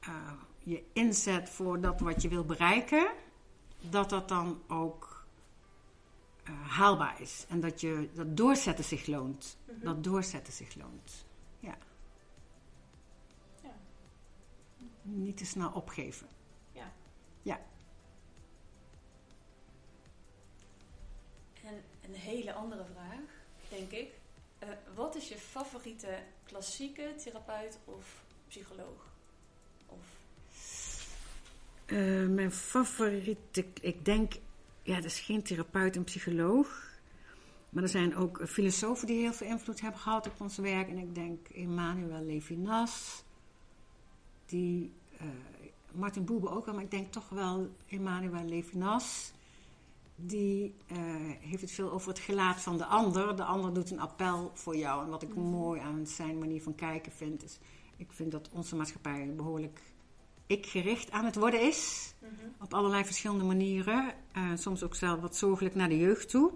eh, 0.00 0.32
je 0.58 0.82
inzet 0.92 1.48
voor 1.48 1.80
dat 1.80 2.00
wat 2.00 2.22
je 2.22 2.28
wil 2.28 2.44
bereiken, 2.44 3.10
dat 3.80 4.10
dat 4.10 4.28
dan 4.28 4.62
ook 4.68 5.26
eh, 6.44 6.52
haalbaar 6.68 7.20
is. 7.20 7.46
En 7.48 7.60
dat 7.60 7.80
je 7.80 8.08
dat 8.14 8.36
doorzetten 8.36 8.84
zich 8.84 9.06
loont. 9.06 9.56
Mhm. 9.64 9.84
Dat 9.84 10.04
doorzetten 10.04 10.52
zich 10.52 10.74
loont. 10.74 11.26
Niet 15.10 15.36
te 15.36 15.46
snel 15.46 15.70
opgeven. 15.70 16.28
En 21.68 21.82
een 22.14 22.20
hele 22.20 22.52
andere 22.52 22.84
vraag, 22.92 23.20
denk 23.68 23.90
ik. 23.90 24.10
Eh, 24.58 24.68
wat 24.94 25.16
is 25.16 25.28
je 25.28 25.36
favoriete 25.36 26.18
klassieke 26.44 27.14
therapeut 27.16 27.78
of 27.84 28.22
psycholoog? 28.48 29.12
Of... 29.86 29.98
Eh, 31.86 32.26
mijn 32.26 32.52
favoriete, 32.52 33.64
ik 33.80 34.04
denk, 34.04 34.32
ja, 34.82 34.94
dat 34.94 35.04
is 35.04 35.20
geen 35.20 35.42
therapeut 35.42 35.96
en 35.96 36.04
psycholoog. 36.04 36.86
Maar 37.68 37.82
er 37.82 37.88
zijn 37.88 38.16
ook 38.16 38.48
filosofen 38.48 39.06
die 39.06 39.20
heel 39.20 39.32
veel 39.32 39.46
invloed 39.46 39.80
hebben 39.80 40.00
gehad 40.00 40.26
op 40.26 40.40
ons 40.40 40.56
werk. 40.56 40.88
En 40.88 40.98
ik 40.98 41.14
denk 41.14 41.48
Emmanuel 41.48 42.22
Levinas, 42.22 43.24
die, 44.48 44.92
eh, 45.18 45.26
Martin 45.92 46.24
Boebe 46.24 46.50
ook 46.50 46.64
wel, 46.64 46.74
maar 46.74 46.84
ik 46.84 46.90
denk 46.90 47.12
toch 47.12 47.28
wel 47.28 47.70
Emmanuel 47.86 48.44
Levinas. 48.44 49.32
Die 50.16 50.74
eh, 50.86 50.96
heeft 51.40 51.60
het 51.60 51.70
veel 51.70 51.90
over 51.90 52.08
het 52.08 52.18
gelaat 52.18 52.60
van 52.60 52.76
de 52.76 52.84
ander. 52.84 53.36
De 53.36 53.44
ander 53.44 53.74
doet 53.74 53.90
een 53.90 54.00
appel 54.00 54.50
voor 54.54 54.76
jou. 54.76 55.04
En 55.04 55.10
wat 55.10 55.22
ik 55.22 55.34
mooi 55.34 55.80
aan 55.80 56.06
zijn 56.06 56.38
manier 56.38 56.62
van 56.62 56.74
kijken 56.74 57.12
vind, 57.12 57.44
is... 57.44 57.58
Ik 57.96 58.12
vind 58.12 58.32
dat 58.32 58.50
onze 58.52 58.76
maatschappij 58.76 59.34
behoorlijk 59.36 59.82
ik-gericht 60.46 61.10
aan 61.10 61.24
het 61.24 61.34
worden 61.34 61.60
is. 61.60 62.14
Mhm. 62.18 62.32
Op 62.60 62.74
allerlei 62.74 63.04
verschillende 63.04 63.44
manieren. 63.44 64.14
Eh, 64.32 64.50
soms 64.54 64.82
ook 64.82 64.94
zelf 64.94 65.20
wat 65.20 65.36
zorgelijk 65.36 65.74
naar 65.74 65.88
de 65.88 65.98
jeugd 65.98 66.30
toe. 66.30 66.52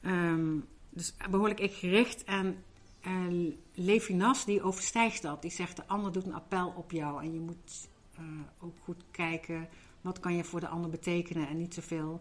Ehm, 0.00 0.58
dus 0.90 1.14
behoorlijk 1.30 1.60
ik-gericht. 1.60 2.24
En 2.24 2.64
eh, 3.04 3.12
Levinas 3.74 4.44
die 4.44 4.62
overstijgt 4.62 5.22
dat. 5.22 5.42
Die 5.42 5.50
zegt 5.50 5.76
de 5.76 5.86
ander 5.86 6.12
doet 6.12 6.26
een 6.26 6.34
appel 6.34 6.72
op 6.76 6.90
jou. 6.90 7.22
En 7.22 7.32
je 7.32 7.40
moet 7.40 7.88
eh, 8.14 8.24
ook 8.60 8.74
goed 8.82 9.04
kijken. 9.10 9.68
Wat 10.00 10.20
kan 10.20 10.34
je 10.36 10.44
voor 10.44 10.60
de 10.60 10.68
ander 10.68 10.90
betekenen? 10.90 11.48
En 11.48 11.56
niet 11.56 11.74
zoveel. 11.74 12.20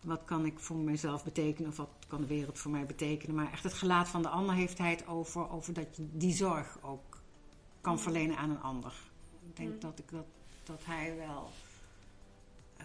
Wat 0.00 0.24
kan 0.24 0.44
ik 0.46 0.58
voor 0.58 0.76
mezelf 0.76 1.24
betekenen? 1.24 1.70
Of 1.70 1.76
wat 1.76 1.90
kan 2.08 2.20
de 2.20 2.26
wereld 2.26 2.58
voor 2.58 2.70
mij 2.70 2.86
betekenen? 2.86 3.36
Maar 3.36 3.52
echt 3.52 3.62
het 3.64 3.72
gelaat 3.72 4.08
van 4.08 4.22
de 4.22 4.28
ander 4.28 4.54
heeft 4.54 4.78
hij 4.78 4.90
het 4.90 5.06
over. 5.06 5.50
Over 5.50 5.72
dat 5.74 5.96
je 5.96 6.08
die 6.12 6.32
zorg 6.34 6.78
ook 6.82 7.18
kan 7.80 8.00
verlenen 8.00 8.36
aan 8.36 8.50
een 8.50 8.62
ander. 8.62 8.92
Ik 9.48 9.56
denk 9.56 9.72
Mm. 9.72 9.80
dat, 9.80 9.98
ik 9.98 10.10
dat, 10.10 10.26
dat 10.64 10.80
hij 10.84 11.16
wel 11.16 11.50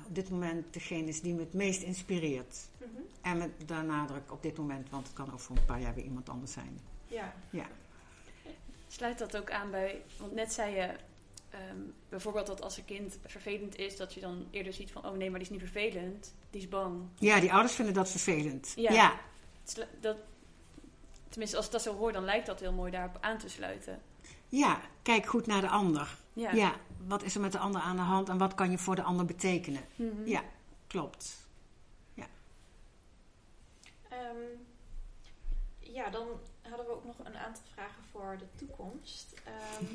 op 0.08 0.16
dit 0.16 0.30
moment 0.30 0.74
degene 0.74 1.08
is 1.08 1.22
die 1.22 1.34
me 1.34 1.40
het 1.40 1.54
meest 1.54 1.82
inspireert. 1.82 2.58
Mhm. 2.78 2.90
En 3.22 3.38
met 3.38 3.52
daar 3.66 3.86
nadruk 3.86 4.32
op 4.32 4.44
dit 4.44 4.58
moment, 4.58 4.90
want 4.90 5.08
het 5.08 5.16
kan 5.16 5.34
ook 5.34 5.40
voor 5.40 5.56
een 5.56 5.66
paar 5.66 5.82
jaar 5.82 5.94
weer 5.94 6.04
iemand 6.04 6.30
anders 6.30 6.52
zijn. 6.52 6.80
Ja. 7.08 7.34
Ja. 7.50 7.66
Sluit 8.88 9.18
dat 9.18 9.38
ook 9.38 9.52
aan 9.52 9.72
bij, 9.72 10.02
want 10.18 10.34
net 10.34 10.54
zei 10.54 10.76
je 10.76 10.96
ehm, 11.50 11.78
bijvoorbeeld 12.10 12.48
dat 12.48 12.62
als 12.62 12.78
een 12.78 12.86
kind 12.86 13.18
vervelend 13.26 13.78
is, 13.78 13.98
dat 13.98 14.14
je 14.14 14.20
dan 14.20 14.48
eerder 14.52 14.74
ziet 14.74 14.92
van, 14.92 15.06
oh 15.06 15.18
nee, 15.18 15.30
maar 15.30 15.40
die 15.40 15.48
is 15.48 15.54
niet 15.60 15.72
vervelend, 15.72 16.34
die 16.50 16.62
is 16.62 16.70
bang. 16.70 17.02
Ja, 17.20 17.40
die 17.40 17.52
ouders 17.52 17.74
vinden 17.74 17.94
dat 17.94 18.10
vervelend. 18.10 18.74
Ja. 18.76 19.20
Dat, 20.00 20.18
tenminste, 21.30 21.58
als 21.58 21.66
ik 21.66 21.72
dat 21.72 21.82
zo 21.82 21.96
hoor, 21.96 22.12
dan 22.12 22.24
lijkt 22.24 22.46
dat 22.46 22.60
heel 22.60 22.74
mooi 22.74 22.92
daarop 22.92 23.18
aan 23.22 23.38
te 23.38 23.50
sluiten. 23.50 24.02
Ja, 24.50 24.82
kijk 25.02 25.26
goed 25.26 25.46
naar 25.46 25.62
de 25.62 25.70
ander. 25.70 26.18
Ja. 26.36 26.54
Ja. 26.54 26.76
wat 27.08 27.24
is 27.24 27.36
er 27.36 27.42
met 27.42 27.52
de 27.52 27.60
ander 27.60 27.82
aan 27.82 27.96
de 27.96 28.02
hand 28.02 28.30
en 28.30 28.38
wat 28.38 28.56
kan 28.56 28.72
je 28.72 28.78
voor 28.78 28.96
de 28.96 29.04
ander 29.04 29.26
betekenen? 29.26 29.82
Mhm. 29.96 30.26
Ja, 30.28 30.44
klopt. 30.88 31.46
Ehm, 34.10 34.60
ja, 35.80 36.10
dan 36.10 36.28
hadden 36.62 36.86
we 36.86 36.92
ook 36.92 37.06
nog 37.06 37.20
een 37.20 37.38
aantal 37.38 37.64
vragen 37.74 38.04
voor 38.12 38.36
de 38.40 38.46
toekomst. 38.56 39.34
Ehm, 39.44 39.86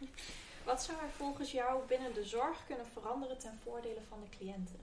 wat 0.68 0.82
zou 0.82 0.98
er 0.98 1.10
volgens 1.16 1.50
jou 1.50 1.86
binnen 1.86 2.14
de 2.14 2.24
zorg 2.24 2.66
kunnen 2.66 2.86
veranderen 2.86 3.38
ten 3.38 3.58
voordele 3.64 4.00
van 4.08 4.18
de 4.20 4.36
cliënten? 4.36 4.80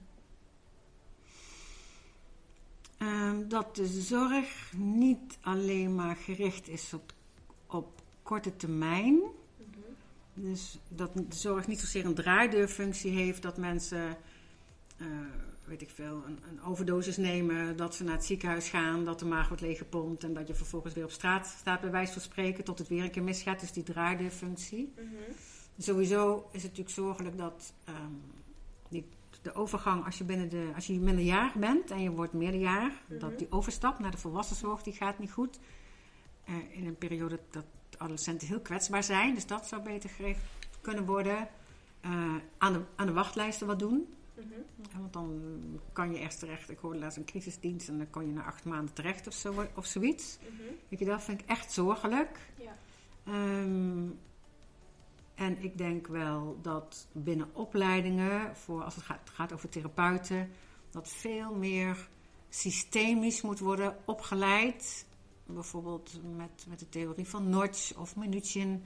Ehm, 2.97 3.47
dat 3.47 3.76
de 3.76 3.88
zorg 3.88 4.71
niet 4.76 5.38
alleen 5.41 5.95
maar 5.95 6.15
gericht 6.15 6.67
is 6.67 6.93
op, 6.93 7.13
op 7.67 8.02
korte 8.23 8.56
termijn. 8.56 9.21
Dus 10.33 10.79
dat 10.89 11.13
de 11.13 11.25
zorg 11.29 11.67
niet 11.67 11.79
zozeer 11.79 12.05
een 12.05 12.13
draaideurfunctie 12.13 13.11
heeft, 13.11 13.41
dat 13.41 13.57
mensen, 13.57 14.17
eh, 14.97 15.07
weet 15.63 15.81
ik 15.81 15.89
veel, 15.89 16.23
een, 16.25 16.39
een 16.49 16.61
overdosis 16.63 17.17
nemen, 17.17 17.77
dat 17.77 17.95
ze 17.95 18.03
naar 18.03 18.15
het 18.15 18.25
ziekenhuis 18.25 18.69
gaan, 18.69 19.05
dat 19.05 19.19
de 19.19 19.25
maag 19.25 19.47
wordt 19.47 19.63
leeggepompt 19.63 20.23
en 20.23 20.33
dat 20.33 20.47
je 20.47 20.53
vervolgens 20.55 20.93
weer 20.93 21.03
op 21.03 21.11
straat 21.11 21.47
staat, 21.47 21.81
bij 21.81 21.91
wijze 21.91 22.13
van 22.13 22.21
spreken, 22.21 22.63
tot 22.63 22.79
het 22.79 22.87
weer 22.87 23.03
een 23.03 23.11
keer 23.11 23.23
misgaat. 23.23 23.59
Dus 23.59 23.71
die 23.71 23.83
draaideurfunctie. 23.83 24.93
Sowieso 25.77 26.37
is 26.51 26.63
het 26.63 26.71
natuurlijk 26.71 26.89
zorgelijk 26.89 27.37
dat 27.37 27.73
ehm, 27.83 27.97
die, 28.89 29.05
de 29.41 29.53
overgang, 29.53 30.05
als 30.05 30.17
je, 30.17 30.23
binnen 30.23 30.49
de, 30.49 30.71
als 30.75 30.87
je 30.87 30.99
minderjarig 30.99 31.53
bent 31.55 31.91
en 31.91 32.01
je 32.01 32.11
wordt 32.11 32.33
meerderjarig, 32.33 32.93
Mhm. 33.07 33.19
dat 33.19 33.37
die 33.39 33.51
overstap 33.51 33.99
naar 33.99 34.11
de 34.11 34.17
volwassenzorg, 34.17 34.83
die 34.83 34.93
gaat 34.93 35.19
niet 35.19 35.31
goed. 35.31 35.59
Eh, 36.45 36.53
in 36.71 36.87
een 36.87 36.97
periode 36.97 37.39
dat 37.51 37.65
adolescenten 38.03 38.47
heel 38.47 38.59
kwetsbaar 38.59 39.03
zijn, 39.03 39.33
dus 39.33 39.45
dat 39.45 39.67
zou 39.67 39.81
beter 39.81 40.09
geregeld 40.09 40.45
kunnen 40.81 41.05
worden. 41.05 41.47
Eh, 42.01 42.35
aan, 42.57 42.73
de, 42.73 42.81
aan 42.95 43.07
de 43.07 43.13
wachtlijsten 43.13 43.67
wat 43.67 43.79
doen. 43.79 44.13
Mhm. 44.35 44.99
Want 44.99 45.13
dan 45.13 45.41
kan 45.93 46.11
je 46.13 46.19
eerst 46.19 46.39
terecht, 46.39 46.69
ik 46.69 46.79
hoorde 46.79 46.99
laatst 46.99 47.17
een 47.17 47.25
crisisdienst 47.25 47.87
en 47.87 47.97
dan 47.97 48.09
kan 48.09 48.25
je 48.25 48.33
na 48.33 48.43
acht 48.43 48.65
maanden 48.65 48.93
terecht 48.93 49.27
of, 49.27 49.33
zo, 49.33 49.67
of 49.75 49.85
zoiets. 49.85 50.37
Mhm. 50.41 50.63
Weet 50.89 50.99
je, 50.99 51.05
dat 51.05 51.23
vind 51.23 51.41
ik 51.41 51.47
echt 51.47 51.71
zorgelijk. 51.71 52.39
Ja. 52.55 52.75
Ehm, 53.23 54.09
en 55.35 55.63
ik 55.63 55.77
denk 55.77 56.07
wel 56.07 56.59
dat 56.61 57.07
binnen 57.11 57.49
opleidingen, 57.53 58.55
voor 58.55 58.83
als 58.83 58.95
het 58.95 59.03
gaat, 59.03 59.29
gaat 59.29 59.53
over 59.53 59.69
therapeuten, 59.69 60.49
dat 60.89 61.09
veel 61.09 61.55
meer 61.55 62.09
systemisch 62.49 63.41
moet 63.41 63.59
worden 63.59 63.97
opgeleid. 64.05 65.05
Bijvoorbeeld 65.45 66.19
met, 66.38 66.65
met 66.69 66.79
de 66.79 66.89
theorie 66.89 67.27
van 67.27 67.49
Notch 67.49 67.97
of 67.97 68.15
Minuchin. 68.15 68.84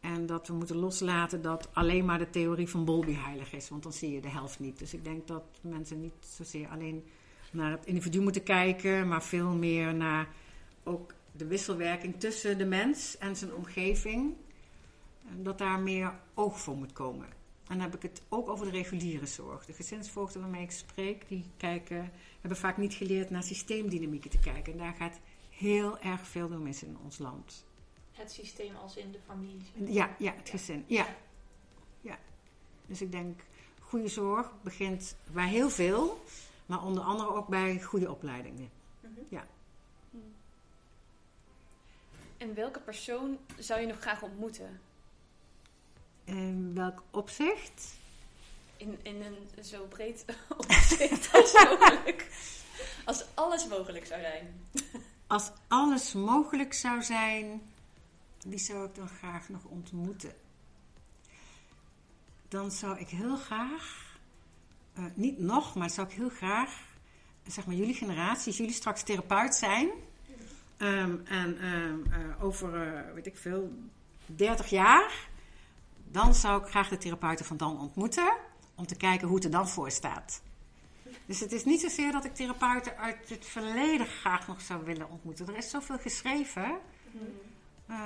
En 0.00 0.26
dat 0.26 0.46
we 0.46 0.54
moeten 0.54 0.76
loslaten 0.76 1.42
dat 1.42 1.68
alleen 1.72 2.04
maar 2.04 2.18
de 2.18 2.30
theorie 2.30 2.68
van 2.68 2.84
Bowlby 2.84 3.14
heilig 3.14 3.52
is, 3.52 3.68
want 3.68 3.82
dan 3.82 3.92
zie 3.92 4.10
je 4.10 4.20
de 4.20 4.28
helft 4.28 4.58
niet. 4.58 4.78
Dus 4.78 4.94
ik 4.94 5.04
denk 5.04 5.26
dat 5.26 5.44
mensen 5.60 6.00
niet 6.00 6.14
zozeer 6.20 6.68
alleen 6.68 7.04
naar 7.52 7.70
het 7.70 7.86
individu 7.86 8.20
moeten 8.20 8.42
kijken, 8.42 9.08
maar 9.08 9.22
veel 9.22 9.54
meer 9.54 9.94
naar 9.94 10.28
ook 10.82 11.14
de 11.32 11.46
wisselwerking 11.46 12.20
tussen 12.20 12.58
de 12.58 12.64
mens 12.64 13.18
en 13.18 13.36
zijn 13.36 13.54
omgeving. 13.54 14.34
Dat 15.36 15.58
daar 15.58 15.80
meer 15.80 16.12
oog 16.34 16.60
voor 16.60 16.76
moet 16.76 16.92
komen. 16.92 17.26
En 17.26 17.78
dan 17.78 17.80
heb 17.80 17.94
ik 17.94 18.02
het 18.02 18.22
ook 18.28 18.48
over 18.48 18.66
de 18.66 18.72
reguliere 18.72 19.26
zorg. 19.26 19.64
De 19.64 19.72
gezinsvoogden 19.72 20.40
waarmee 20.40 20.62
ik 20.62 20.70
spreek, 20.70 21.28
die 21.28 21.44
kijken, 21.56 22.10
hebben 22.40 22.58
vaak 22.58 22.76
niet 22.76 22.94
geleerd 22.94 23.30
naar 23.30 23.42
systeemdynamieken 23.42 24.30
te 24.30 24.38
kijken. 24.38 24.72
En 24.72 24.78
daar 24.78 24.94
gaat 24.94 25.20
heel 25.62 25.98
erg 25.98 26.26
veel 26.26 26.48
door 26.48 26.58
mis 26.58 26.82
in 26.82 26.98
ons 27.04 27.18
land. 27.18 27.64
Het 28.12 28.32
systeem 28.32 28.76
als 28.76 28.96
in 28.96 29.12
de 29.12 29.18
familie. 29.26 29.92
Ja, 29.92 30.16
ja 30.18 30.32
het 30.34 30.48
gezin. 30.48 30.84
Ja. 30.86 31.06
ja. 32.00 32.18
Dus 32.86 33.02
ik 33.02 33.12
denk, 33.12 33.40
goede 33.80 34.08
zorg 34.08 34.52
begint 34.62 35.16
bij 35.32 35.48
heel 35.48 35.70
veel, 35.70 36.22
maar 36.66 36.84
onder 36.84 37.02
andere 37.02 37.34
ook 37.34 37.48
bij 37.48 37.82
goede 37.82 38.10
opleidingen. 38.10 38.70
Mhm. 39.00 40.20
En 42.36 42.54
welke 42.54 42.80
persoon 42.80 43.38
zou 43.58 43.80
je 43.80 43.86
nog 43.86 44.00
graag 44.00 44.22
ontmoeten? 44.22 44.80
In 46.24 46.74
welk 46.74 47.02
opzicht? 47.10 47.94
In, 48.76 48.98
in 49.02 49.22
een 49.22 49.64
zo 49.64 49.84
breed 49.84 50.24
opzicht 50.56 51.32
als 51.32 51.52
mogelijk. 51.64 52.28
Als 53.04 53.24
alles 53.34 53.66
mogelijk 53.66 54.06
zou 54.06 54.20
zijn. 54.20 54.60
Als 55.32 55.50
alles 55.68 56.12
mogelijk 56.12 56.74
zou 56.74 57.02
zijn, 57.02 57.62
wie 58.44 58.58
zou 58.58 58.86
ik 58.86 58.94
dan 58.94 59.08
graag 59.08 59.48
nog 59.48 59.64
ontmoeten? 59.64 60.32
Dan 62.48 62.70
zou 62.70 62.98
ik 62.98 63.08
heel 63.08 63.36
graag, 63.36 64.16
eh, 64.94 65.04
niet 65.14 65.38
nog, 65.38 65.74
maar 65.74 65.90
zou 65.90 66.06
ik 66.08 66.14
heel 66.14 66.28
graag, 66.28 66.80
zeg 67.46 67.66
maar 67.66 67.74
jullie 67.74 67.94
generatie, 67.94 68.46
als 68.46 68.56
jullie 68.56 68.72
straks 68.72 69.02
therapeut 69.02 69.54
zijn, 69.54 69.88
ehm, 70.76 71.16
en 71.24 71.58
ehm, 71.58 72.12
eh, 72.12 72.44
over, 72.44 72.82
eh, 72.82 73.14
weet 73.14 73.26
ik 73.26 73.36
veel, 73.36 73.72
30 74.26 74.70
jaar, 74.70 75.28
dan 76.10 76.34
zou 76.34 76.62
ik 76.62 76.68
graag 76.68 76.88
de 76.88 76.98
therapeuten 76.98 77.44
van 77.44 77.56
dan 77.56 77.80
ontmoeten, 77.80 78.36
om 78.74 78.86
te 78.86 78.96
kijken 78.96 79.26
hoe 79.26 79.36
het 79.36 79.44
er 79.44 79.50
dan 79.50 79.68
voor 79.68 79.90
staat. 79.90 80.42
Dus 81.26 81.40
het 81.40 81.52
is 81.52 81.64
niet 81.64 81.80
zozeer 81.80 82.12
dat 82.12 82.24
ik 82.24 82.34
therapeuten 82.34 82.96
uit 82.96 83.28
het 83.28 83.46
verleden 83.46 84.06
graag 84.06 84.46
nog 84.46 84.60
zou 84.60 84.84
willen 84.84 85.10
ontmoeten. 85.10 85.48
Er 85.48 85.56
is 85.56 85.70
zoveel 85.70 85.98
geschreven. 85.98 86.78
Eh, 87.86 87.98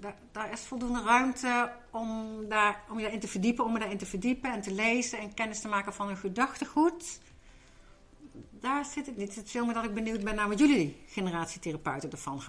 daar, 0.00 0.16
daar 0.32 0.52
is 0.52 0.60
voldoende 0.60 1.02
ruimte 1.02 1.72
om, 1.90 2.38
daar, 2.48 2.82
om 2.90 2.96
je 2.96 3.02
daarin 3.02 3.20
te 3.20 3.28
verdiepen, 3.28 3.64
om 3.64 3.72
me 3.72 3.78
daarin 3.78 3.98
te 3.98 4.06
verdiepen 4.06 4.52
en 4.52 4.60
te 4.60 4.74
lezen 4.74 5.18
en 5.18 5.34
kennis 5.34 5.60
te 5.60 5.68
maken 5.68 5.94
van 5.94 6.06
hun 6.06 6.16
gedachtegoed. 6.16 7.20
Daar 8.50 8.84
zit 8.84 9.06
het 9.06 9.16
niet. 9.16 9.34
Het 9.34 9.44
is 9.44 9.50
veel 9.50 9.64
meer 9.64 9.74
dat 9.74 9.84
ik 9.84 9.94
benieuwd 9.94 10.24
ben 10.24 10.34
naar 10.34 10.48
wat 10.48 10.58
jullie 10.58 10.96
generatie 11.06 11.60
therapeuten 11.60 12.10
ervan, 12.10 12.42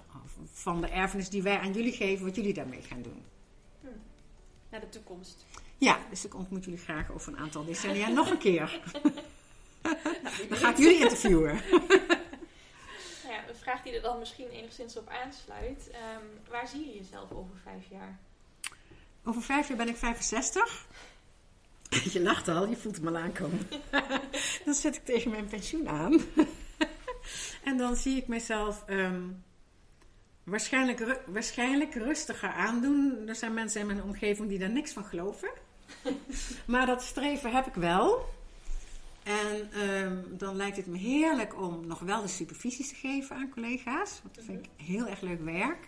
van 0.51 0.81
de 0.81 0.87
erfenis 0.87 1.29
die 1.29 1.41
wij 1.41 1.59
aan 1.59 1.73
jullie 1.73 1.93
geven, 1.93 2.25
wat 2.25 2.35
jullie 2.35 2.53
daarmee 2.53 2.81
gaan 2.81 3.01
doen. 3.01 3.23
Naar 4.69 4.79
de 4.79 4.89
toekomst. 4.89 5.45
Ja, 5.77 5.99
dus 6.09 6.25
ik 6.25 6.35
ontmoet 6.35 6.63
jullie 6.63 6.79
graag 6.79 7.11
over 7.11 7.33
een 7.33 7.39
aantal 7.39 7.65
decennia 7.65 8.07
nog 8.07 8.29
een 8.29 8.37
keer. 8.37 8.81
Dan 10.49 10.57
ga 10.57 10.69
ik 10.69 10.77
jullie 10.77 10.99
interviewen. 11.01 11.59
Ja, 13.29 13.47
een 13.49 13.55
vraag 13.55 13.81
die 13.83 13.93
er 13.95 14.01
dan 14.01 14.19
misschien 14.19 14.49
enigszins 14.49 14.97
op 14.97 15.09
aansluit. 15.09 15.89
Ehm, 15.91 16.49
waar 16.49 16.67
zie 16.67 16.85
je 16.87 16.97
jezelf 16.97 17.31
over 17.31 17.55
vijf 17.63 17.83
jaar? 17.89 18.17
Over 19.23 19.41
vijf 19.41 19.67
jaar 19.67 19.77
ben 19.77 19.87
ik 19.87 19.95
65. 19.95 20.85
Je 22.13 22.21
lacht 22.21 22.47
al, 22.47 22.67
je 22.67 22.75
voelt 22.75 22.95
hem 22.95 23.07
al 23.07 23.17
aankomen. 23.17 23.67
dan 24.65 24.73
zit 24.73 24.95
ik 24.95 25.05
tegen 25.05 25.31
mijn 25.31 25.47
pensioen 25.47 25.89
aan. 25.89 26.21
en 27.63 27.77
dan 27.77 27.95
zie 27.95 28.17
ik 28.17 28.27
mezelf 28.27 28.83
ehm, 28.85 29.21
waarschijnlijk, 30.43 30.99
ru- 30.99 31.21
waarschijnlijk 31.25 31.93
rustiger 31.93 32.49
aandoen. 32.51 33.23
Er 33.27 33.35
zijn 33.35 33.53
mensen 33.53 33.81
in 33.81 33.87
mijn 33.87 34.03
omgeving 34.03 34.49
die 34.49 34.59
daar 34.59 34.69
niks 34.69 34.91
van 34.91 35.03
geloven. 35.05 35.49
maar 36.65 36.85
dat 36.85 37.01
streven 37.03 37.51
heb 37.51 37.67
ik 37.67 37.73
wel. 37.73 38.29
En 39.23 39.71
ehm, 39.71 40.17
dan 40.37 40.55
lijkt 40.55 40.77
het 40.77 40.85
me 40.87 40.97
heerlijk 40.97 41.61
om 41.61 41.87
nog 41.87 41.99
wel 41.99 42.21
de 42.21 42.27
supervisies 42.27 42.89
te 42.89 42.95
geven 42.95 43.35
aan 43.35 43.49
collega's. 43.49 44.19
Want 44.23 44.35
dat 44.35 44.43
vind 44.43 44.65
ik 44.65 44.69
heel 44.85 45.07
erg 45.07 45.21
leuk 45.21 45.41
werk. 45.41 45.87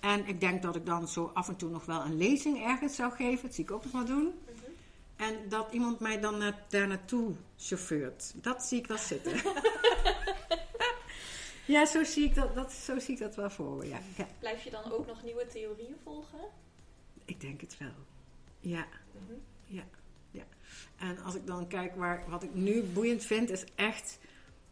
En 0.00 0.26
ik 0.26 0.40
denk 0.40 0.62
dat 0.62 0.76
ik 0.76 0.86
dan 0.86 1.08
zo 1.08 1.30
af 1.34 1.48
en 1.48 1.56
toe 1.56 1.70
nog 1.70 1.84
wel 1.84 2.00
een 2.04 2.16
lezing 2.16 2.64
ergens 2.64 2.94
zou 2.96 3.12
geven. 3.12 3.42
Dat 3.46 3.54
zie 3.54 3.64
ik 3.64 3.70
ook 3.70 3.82
nog 3.82 3.92
wel 3.92 4.04
doen. 4.04 4.34
En 5.16 5.48
dat 5.48 5.72
iemand 5.72 6.00
mij 6.00 6.20
dan 6.20 6.38
na- 6.38 6.64
daar 6.68 6.86
naartoe 6.88 7.34
chauffeurt. 7.56 8.32
Dat 8.36 8.62
zie 8.64 8.78
ik 8.78 8.86
wel 8.86 8.98
zitten. 8.98 9.32
ja, 11.66 11.86
zo 11.86 12.04
zie, 12.04 12.24
ik 12.24 12.34
dat, 12.34 12.54
dat, 12.54 12.72
zo 12.72 12.98
zie 12.98 13.14
ik 13.14 13.20
dat 13.20 13.34
wel 13.36 13.50
voor 13.50 13.76
me. 13.76 13.88
Ja. 13.88 13.98
ja, 14.16 14.26
Blijf 14.38 14.62
je 14.64 14.70
dan 14.70 14.92
ook 14.92 15.06
nog 15.06 15.22
nieuwe 15.22 15.46
theorieën 15.46 15.96
volgen? 16.02 16.38
ik 17.24 17.40
denk 17.40 17.60
het 17.60 17.76
wel. 17.78 17.92
Ja, 18.60 18.86
Mhm. 19.12 19.32
ja, 19.66 19.82
ja. 19.82 19.84
En 20.96 21.22
als 21.22 21.34
ik 21.34 21.46
dan 21.46 21.66
kijk 21.68 21.96
waar, 21.96 22.24
wat 22.28 22.42
ik 22.42 22.54
nu 22.54 22.82
boeiend 22.82 23.24
vind, 23.24 23.50
is 23.50 23.64
echt 23.74 24.18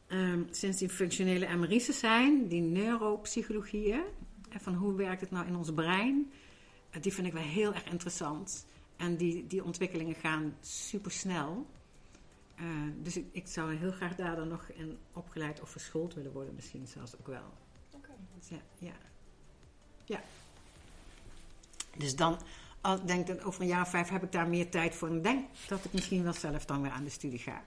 ehm, 0.06 0.42
sinds 0.50 0.78
die 0.78 0.88
functionele 0.88 1.56
MRI's 1.56 1.98
zijn, 1.98 2.48
die 2.48 2.62
neuropsychologieën. 2.62 4.02
En 4.48 4.60
van 4.60 4.74
hoe 4.74 4.94
werkt 4.94 5.20
het 5.20 5.30
nou 5.30 5.46
in 5.46 5.56
ons 5.56 5.72
brein? 5.72 6.32
eh, 6.94 7.02
die 7.02 7.12
vind 7.12 7.26
ik 7.26 7.32
wel 7.32 7.42
heel 7.42 7.74
erg 7.74 7.84
interessant. 7.84 8.66
En 8.96 9.16
die, 9.16 9.46
die 9.46 9.64
ontwikkelingen 9.64 10.14
gaan 10.14 10.56
super 10.60 11.10
snel. 11.10 11.66
Eh, 12.54 12.64
dus 13.02 13.16
ik, 13.16 13.26
ik 13.32 13.46
zou 13.46 13.74
heel 13.74 13.92
graag 13.92 14.14
daar 14.14 14.36
dan 14.36 14.48
nog 14.48 14.68
in 14.68 14.98
opgeleid 15.12 15.60
of 15.60 15.72
geschoold 15.72 16.14
willen 16.14 16.32
worden, 16.32 16.54
misschien 16.54 16.86
zelfs 16.86 17.18
ook 17.18 17.26
wel. 17.26 17.52
Oké. 17.90 18.10
Dus 18.38 18.48
ja, 18.48 18.60
ja. 18.78 18.94
ja. 20.04 20.22
Dus 21.96 22.16
dan, 22.16 22.38
als 22.84 23.00
ik 23.00 23.06
denk 23.06 23.26
dat 23.26 23.44
over 23.44 23.60
een 23.60 23.66
jaar 23.66 23.82
of 23.82 23.88
vijf 23.88 24.08
heb 24.08 24.22
ik 24.22 24.32
daar 24.32 24.48
meer 24.48 24.70
tijd 24.70 24.94
voor. 24.94 25.08
En 25.08 25.22
denk 25.22 25.46
dat 25.68 25.84
ik 25.84 25.92
misschien 25.92 26.22
wel 26.22 26.32
zelf 26.32 26.64
dan 26.64 26.82
weer 26.82 26.90
aan 26.90 27.04
de 27.04 27.10
studie 27.10 27.38
ga. 27.38 27.64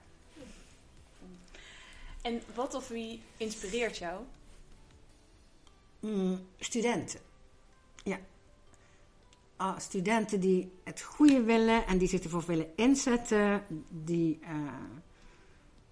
En 2.22 2.42
wat 2.54 2.74
of 2.74 2.88
wie 2.88 3.22
inspireert 3.36 3.98
jou? 3.98 4.22
Mm, 6.00 6.46
studenten. 6.58 7.20
Ja. 8.02 8.18
Ah, 9.56 9.78
studenten 9.78 10.40
die 10.40 10.72
het 10.84 11.02
goede 11.02 11.42
willen 11.42 11.86
en 11.86 11.98
die 11.98 12.08
zich 12.08 12.22
ervoor 12.22 12.44
willen 12.46 12.76
inzetten, 12.76 13.62
die 13.88 14.38
eh, 14.42 14.50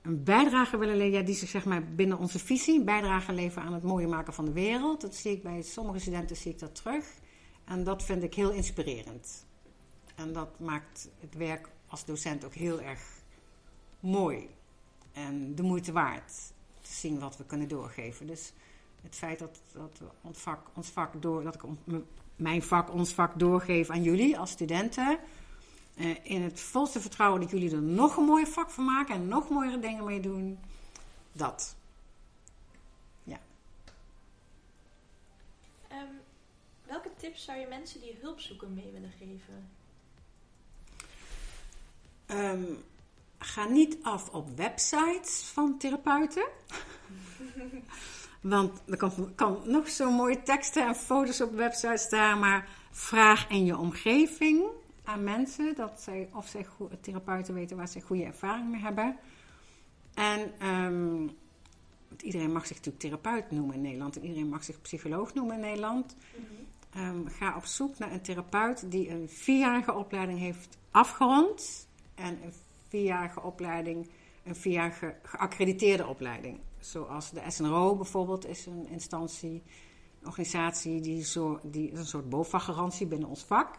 een 0.03 0.25
bijdrage 0.25 0.77
willen 0.77 0.97
leveren, 0.97 1.21
ja, 1.21 1.27
die 1.27 1.35
zich 1.35 1.49
zeg 1.49 1.65
maar 1.65 1.85
binnen 1.85 2.19
onze 2.19 2.39
visie 2.39 2.85
bijdrage 2.85 3.33
leveren 3.33 3.67
aan 3.67 3.75
het 3.75 3.83
mooie 3.83 4.07
maken 4.07 4.33
van 4.33 4.45
de 4.45 4.53
wereld. 4.53 5.01
Dat 5.01 5.15
zie 5.15 5.33
ik 5.33 5.43
bij 5.43 5.63
sommige 5.63 5.99
studenten 5.99 6.37
zie 6.37 6.53
ik 6.53 6.59
dat 6.59 6.75
terug. 6.75 7.25
En 7.67 7.85
dat 7.85 8.03
vind 8.03 8.23
ik 8.23 8.35
heel 8.35 8.51
inspirerend. 8.51 9.45
En 10.15 10.33
dat 10.33 10.59
maakt 10.59 11.09
het 11.21 11.35
werk 11.35 11.69
als 11.87 12.05
docent 12.05 12.45
ook 12.45 12.55
heel 12.55 12.81
erg 12.81 13.01
mooi. 14.01 14.49
En 15.13 15.55
de 15.55 15.63
moeite 15.63 15.93
waard. 15.93 16.33
Te 16.81 16.93
zien 16.93 17.19
wat 17.19 17.37
we 17.37 17.45
kunnen 17.45 17.69
doorgeven. 17.69 18.27
Dus 18.27 18.53
het 19.03 19.15
feit 19.15 19.39
dat, 19.39 19.61
dat 19.73 19.99
we 19.99 20.07
ons 20.21 20.39
vak, 20.39 20.67
ons 20.75 20.89
vak 20.89 21.23
door, 21.23 21.43
dat 21.43 21.55
ik 21.55 21.63
mijn 22.37 22.63
vak, 22.63 22.93
ons 22.93 23.13
vak 23.13 23.39
doorgeef 23.39 23.91
aan 23.91 24.03
jullie 24.03 24.39
als 24.39 24.51
studenten. 24.51 25.19
eh, 25.95 26.17
in 26.23 26.43
het 26.43 26.61
volste 26.61 27.01
vertrouwen 27.01 27.41
dat 27.41 27.51
jullie 27.51 27.71
er 27.71 27.83
nog 27.83 28.17
een 28.17 28.25
mooier 28.25 28.47
vak 28.47 28.71
van 28.71 28.85
maken 28.85 29.15
en 29.15 29.29
nog 29.29 29.49
mooiere 29.49 29.79
dingen 29.79 30.05
mee 30.05 30.21
doen. 30.21 30.59
Dat. 31.33 31.77
Ehm, 35.89 36.13
welke 36.87 37.06
tips 37.17 37.45
zou 37.45 37.59
je 37.59 37.67
mensen 37.67 38.01
die 38.01 38.17
hulp 38.21 38.41
zoeken 38.41 38.75
mee 38.75 38.91
willen 38.93 39.13
geven? 39.19 39.71
Ehm, 42.27 42.65
ga 43.39 43.69
niet 43.69 43.99
af 44.03 44.29
op 44.29 44.57
websites 44.57 45.43
van 45.53 45.79
therapeuten. 45.79 46.47
Want 48.41 48.83
er 48.87 48.97
kan, 48.97 49.33
kan 49.35 49.63
nog 49.65 49.89
zo 49.89 50.11
mooie 50.11 50.43
teksten 50.43 50.87
en 50.87 50.95
foto's 50.95 51.41
op 51.41 51.53
websites 51.53 52.03
staan, 52.03 52.39
maar 52.39 52.69
vraag 52.91 53.49
in 53.49 53.65
je 53.65 53.77
omgeving 53.77 54.65
aan 55.05 55.25
mensen 55.25 55.75
dat 55.75 56.01
zij, 56.01 56.29
of 56.33 56.49
zij 56.49 56.67
therapeuten 57.01 57.55
weten 57.55 57.77
waar 57.77 57.89
ze 57.89 58.01
goede 58.01 58.25
ervaring 58.25 58.71
mee 58.71 58.81
hebben. 58.81 59.17
En 60.15 60.53
ehm, 60.59 61.29
iedereen 62.21 62.53
mag 62.53 62.67
zich 62.67 62.77
natuurlijk 62.77 63.03
therapeut 63.03 63.51
noemen 63.51 63.75
in 63.75 63.81
Nederland 63.81 64.17
en 64.17 64.23
iedereen 64.23 64.49
mag 64.49 64.65
zich 64.65 64.81
psycholoog 64.81 65.35
noemen 65.35 65.55
in 65.55 65.61
Nederland. 65.61 66.17
Ehm, 66.97 67.27
ga 67.27 67.57
op 67.57 67.65
zoek 67.65 67.99
naar 67.99 68.13
een 68.13 68.21
therapeut 68.21 68.91
die 68.91 69.11
een 69.11 69.29
vierjarige 69.29 69.95
opleiding 69.95 70.39
heeft 70.39 70.79
afgerond. 70.91 71.89
En 72.15 72.39
een 72.43 72.53
vierjarige 72.89 73.43
opleiding, 73.43 74.09
een 74.45 74.57
vierjarige 74.57 75.15
geaccrediteerde 75.23 76.07
opleiding. 76.07 76.59
Zoals 76.79 77.31
de 77.31 77.41
SNRO 77.49 77.97
bijvoorbeeld 77.97 78.47
is 78.47 78.67
een 78.67 78.89
instantie, 78.89 79.63
een 80.21 80.27
organisatie 80.27 81.01
die, 81.01 81.25
zo, 81.25 81.61
die 81.63 81.91
is 81.91 81.99
een 81.99 82.07
soort 82.07 82.29
BOVAG-garantie 82.29 83.07
binnen 83.07 83.29
ons 83.29 83.45
vak. 83.45 83.79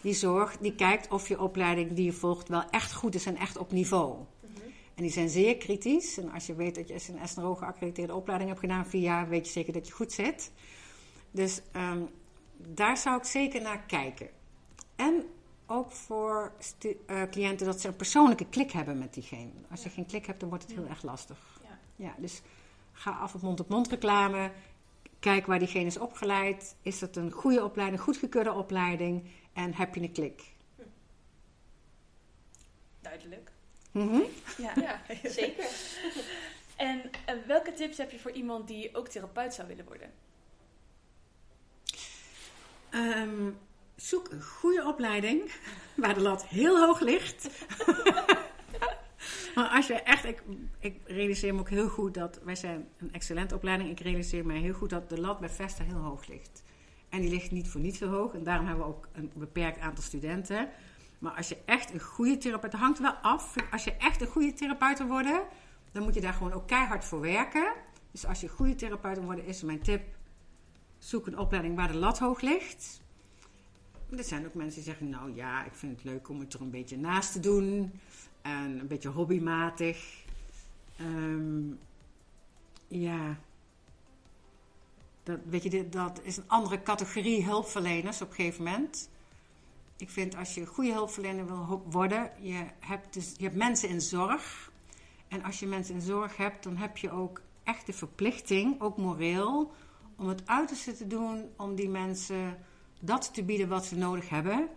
Die 0.00 0.14
zorgt, 0.14 0.62
die 0.62 0.74
kijkt 0.74 1.08
of 1.08 1.28
je 1.28 1.40
opleiding 1.40 1.92
die 1.92 2.04
je 2.04 2.12
volgt 2.12 2.48
wel 2.48 2.64
echt 2.70 2.92
goed 2.92 3.14
is 3.14 3.26
en 3.26 3.36
echt 3.36 3.58
op 3.58 3.72
niveau. 3.72 4.16
En 4.94 5.02
die 5.02 5.10
zijn 5.10 5.28
zeer 5.28 5.56
kritisch. 5.56 6.18
En 6.18 6.30
als 6.30 6.46
je 6.46 6.54
weet 6.54 6.74
dat 6.74 6.88
je 6.88 6.94
een 6.94 7.28
SNRO 7.28 7.54
geaccrediteerde 7.54 8.14
opleiding 8.14 8.50
hebt 8.50 8.62
gedaan, 8.62 8.86
vier 8.86 9.02
jaar, 9.02 9.28
weet 9.28 9.46
je 9.46 9.52
zeker 9.52 9.72
dat 9.72 9.86
je 9.86 9.92
goed 9.92 10.12
zit. 10.12 10.52
Dus 11.30 11.60
ehm, 11.72 12.02
daar 12.56 12.96
zou 12.96 13.16
ik 13.16 13.24
zeker 13.24 13.62
naar 13.62 13.82
kijken. 13.82 14.28
En 14.96 15.24
ook 15.66 15.92
voor 15.92 16.52
eh, 17.06 17.22
cliënten 17.30 17.66
dat 17.66 17.80
ze 17.80 17.88
een 17.88 17.96
persoonlijke 17.96 18.46
klik 18.48 18.70
hebben 18.70 18.98
met 18.98 19.14
diegene. 19.14 19.50
Als 19.70 19.82
je 19.82 19.88
geen 19.88 20.06
klik 20.06 20.26
hebt, 20.26 20.40
dan 20.40 20.48
wordt 20.48 20.64
het 20.64 20.74
heel 20.74 20.86
erg 20.86 21.02
lastig. 21.02 21.60
Ja. 21.62 21.78
Ja, 21.96 22.14
dus 22.18 22.42
ga 22.92 23.10
af 23.10 23.34
op 23.34 23.42
mond-op-mond 23.42 23.88
reclame. 23.88 24.50
Kijk 25.18 25.46
waar 25.46 25.58
diegene 25.58 25.86
is 25.86 25.98
opgeleid. 25.98 26.76
Is 26.82 26.98
dat 26.98 27.16
een 27.16 27.30
goede 27.30 27.64
opleiding, 27.64 28.02
goedgekeurde 28.02 28.52
opleiding? 28.52 29.30
En 29.52 29.74
heb 29.74 29.94
je 29.94 30.00
een 30.00 30.12
klik? 30.12 30.42
Duidelijk. 33.00 33.52
Mhm. 33.90 34.20
Ja. 34.58 34.72
Ja, 34.80 35.00
zeker. 35.24 35.70
En 36.76 37.10
eh, 37.26 37.34
welke 37.46 37.72
tips 37.72 37.96
heb 37.96 38.10
je 38.10 38.18
voor 38.18 38.30
iemand 38.30 38.68
die 38.68 38.96
ook 38.96 39.08
therapeut 39.08 39.54
zou 39.54 39.68
willen 39.68 39.84
worden? 39.84 40.12
Ehm, 42.92 43.50
zoek 43.96 44.30
een 44.30 44.42
goede 44.42 44.86
opleiding 44.86 45.52
waar 45.96 46.14
de 46.14 46.20
lat 46.20 46.46
heel 46.46 46.78
hoog 46.78 47.00
ligt. 47.00 47.48
maar 49.54 49.68
als 49.68 49.86
je 49.86 49.94
echt, 49.94 50.24
ik, 50.24 50.42
ik 50.78 51.00
realiseer 51.04 51.54
me 51.54 51.60
ook 51.60 51.68
heel 51.68 51.88
goed 51.88 52.14
dat 52.14 52.40
wij 52.44 52.54
zijn 52.54 52.88
een 52.98 53.12
excellente 53.12 53.54
opleiding. 53.54 53.90
Ik 53.90 54.00
realiseer 54.00 54.46
me 54.46 54.58
heel 54.58 54.72
goed 54.72 54.90
dat 54.90 55.08
de 55.08 55.20
lat 55.20 55.40
bij 55.40 55.48
Vesta 55.48 55.84
heel 55.84 55.98
hoog 55.98 56.26
ligt. 56.26 56.62
En 57.08 57.20
die 57.20 57.30
ligt 57.30 57.50
niet 57.50 57.68
voor 57.68 57.80
niets 57.80 57.98
zo 57.98 58.08
hoog. 58.08 58.34
En 58.34 58.42
daarom 58.42 58.66
hebben 58.66 58.84
we 58.84 58.90
ook 58.92 59.08
een 59.12 59.30
beperkt 59.34 59.80
aantal 59.80 60.04
studenten. 60.04 60.68
Maar 61.18 61.32
als 61.32 61.48
je 61.48 61.56
echt 61.64 61.92
een 61.92 62.00
goede 62.00 62.38
therapeut, 62.38 62.72
hangt 62.72 62.98
wel 62.98 63.12
af. 63.12 63.54
Als 63.70 63.84
je 63.84 63.92
echt 63.96 64.20
een 64.20 64.26
goede 64.26 64.52
therapeut 64.52 64.98
wil 64.98 65.06
worden, 65.06 65.42
dan 65.92 66.02
moet 66.02 66.14
je 66.14 66.20
daar 66.20 66.32
gewoon 66.32 66.52
ook 66.52 66.66
keihard 66.66 67.04
voor 67.04 67.20
werken. 67.20 67.72
Dus 68.10 68.26
als 68.26 68.40
je 68.40 68.46
een 68.46 68.52
goede 68.52 68.74
therapeut 68.74 69.16
wil 69.16 69.24
worden, 69.24 69.44
is 69.44 69.62
mijn 69.62 69.82
tip: 69.82 70.02
zoek 71.04 71.26
een 71.26 71.38
opleiding 71.38 71.76
waar 71.76 71.92
de 71.92 71.98
lat 71.98 72.18
hoog 72.18 72.40
ligt. 72.40 73.00
Er 74.16 74.24
zijn 74.24 74.46
ook 74.46 74.54
mensen 74.54 74.74
die 74.74 74.90
zeggen: 74.90 75.08
Nou 75.08 75.34
ja, 75.34 75.64
ik 75.64 75.74
vind 75.74 75.92
het 75.96 76.04
leuk 76.04 76.28
om 76.28 76.40
het 76.40 76.54
er 76.54 76.60
een 76.60 76.70
beetje 76.70 76.96
naast 76.96 77.32
te 77.32 77.40
doen. 77.40 77.92
En 78.42 78.78
een 78.78 78.86
beetje 78.86 79.08
hobbymatig. 79.08 80.24
Ehm, 80.96 81.70
ja. 82.88 83.38
Dat, 85.22 85.38
weet 85.44 85.62
je, 85.62 85.88
dat 85.88 86.20
is 86.22 86.36
een 86.36 86.48
andere 86.48 86.82
categorie 86.82 87.44
hulpverleners 87.44 88.22
op 88.22 88.28
een 88.28 88.34
gegeven 88.34 88.64
moment. 88.64 89.10
Ik 89.96 90.10
vind 90.10 90.36
als 90.36 90.54
je 90.54 90.60
een 90.60 90.66
goede 90.66 90.92
hulpverlener 90.92 91.46
wil 91.46 91.82
worden, 91.90 92.30
je 92.40 92.66
hebt, 92.78 93.14
dus, 93.14 93.34
je 93.36 93.44
hebt 93.44 93.56
mensen 93.56 93.88
in 93.88 94.00
zorg. 94.00 94.70
En 95.28 95.42
als 95.42 95.60
je 95.60 95.66
mensen 95.66 95.94
in 95.94 96.00
zorg 96.00 96.36
hebt, 96.36 96.64
dan 96.64 96.76
heb 96.76 96.96
je 96.96 97.10
ook 97.10 97.40
echt 97.62 97.86
de 97.86 97.92
verplichting, 97.92 98.80
ook 98.80 98.96
moreel, 98.96 99.72
om 100.22 100.28
het 100.28 100.42
uiterste 100.46 100.92
te 100.96 101.06
doen 101.06 101.50
om 101.56 101.74
die 101.74 101.88
mensen 101.88 102.58
dat 103.00 103.34
te 103.34 103.42
bieden 103.42 103.68
wat 103.68 103.84
ze 103.84 103.96
nodig 103.96 104.28
hebben. 104.28 104.68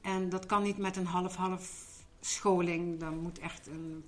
En 0.00 0.28
dat 0.28 0.46
kan 0.46 0.62
niet 0.62 0.78
met 0.78 0.96
een 0.96 1.06
half-half 1.06 1.86
scholing. 2.20 3.00
Dan 3.00 3.18
moet 3.18 3.38
echt 3.38 3.66
een, 3.66 4.04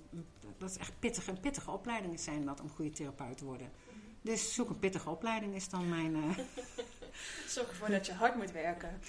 dat 0.57 0.69
is 0.69 0.77
echt 0.77 0.93
pittige, 0.99 1.31
een 1.31 1.39
pittige 1.39 1.71
opleiding 1.71 2.19
zijn 2.19 2.45
dat 2.45 2.61
om 2.61 2.69
goede 2.69 2.91
therapeut 2.91 3.37
te 3.37 3.45
worden. 3.45 3.69
Dus 4.21 4.53
zoek 4.53 4.69
een 4.69 4.79
pittige 4.79 5.09
opleiding 5.09 5.55
is 5.55 5.69
dan 5.69 5.89
mijn. 5.89 6.15
eh, 6.15 6.43
Zorg 7.47 7.69
ervoor 7.69 7.89
dat 7.89 8.05
je 8.05 8.13
hard 8.13 8.35
moet 8.35 8.51
werken. 8.51 8.99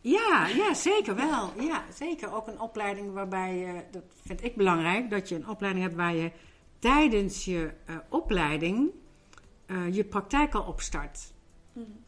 Ja, 0.00 0.46
ja, 0.46 0.74
zeker 0.74 1.14
wel. 1.14 1.52
Ja, 1.60 1.84
zeker. 1.94 2.34
Ook 2.34 2.46
een 2.46 2.60
opleiding 2.60 3.12
waarbij 3.12 3.56
je, 3.56 3.84
dat 3.90 4.02
vind 4.26 4.44
ik 4.44 4.56
belangrijk, 4.56 5.10
dat 5.10 5.28
je 5.28 5.34
een 5.34 5.48
opleiding 5.48 5.84
hebt 5.84 5.96
waar 5.96 6.14
je 6.14 6.30
tijdens 6.78 7.44
je 7.44 7.72
eh, 7.84 7.96
opleiding 8.08 8.90
eh, 9.66 9.94
je 9.94 10.04
praktijk 10.04 10.54
al 10.54 10.62
opstart. 10.62 11.32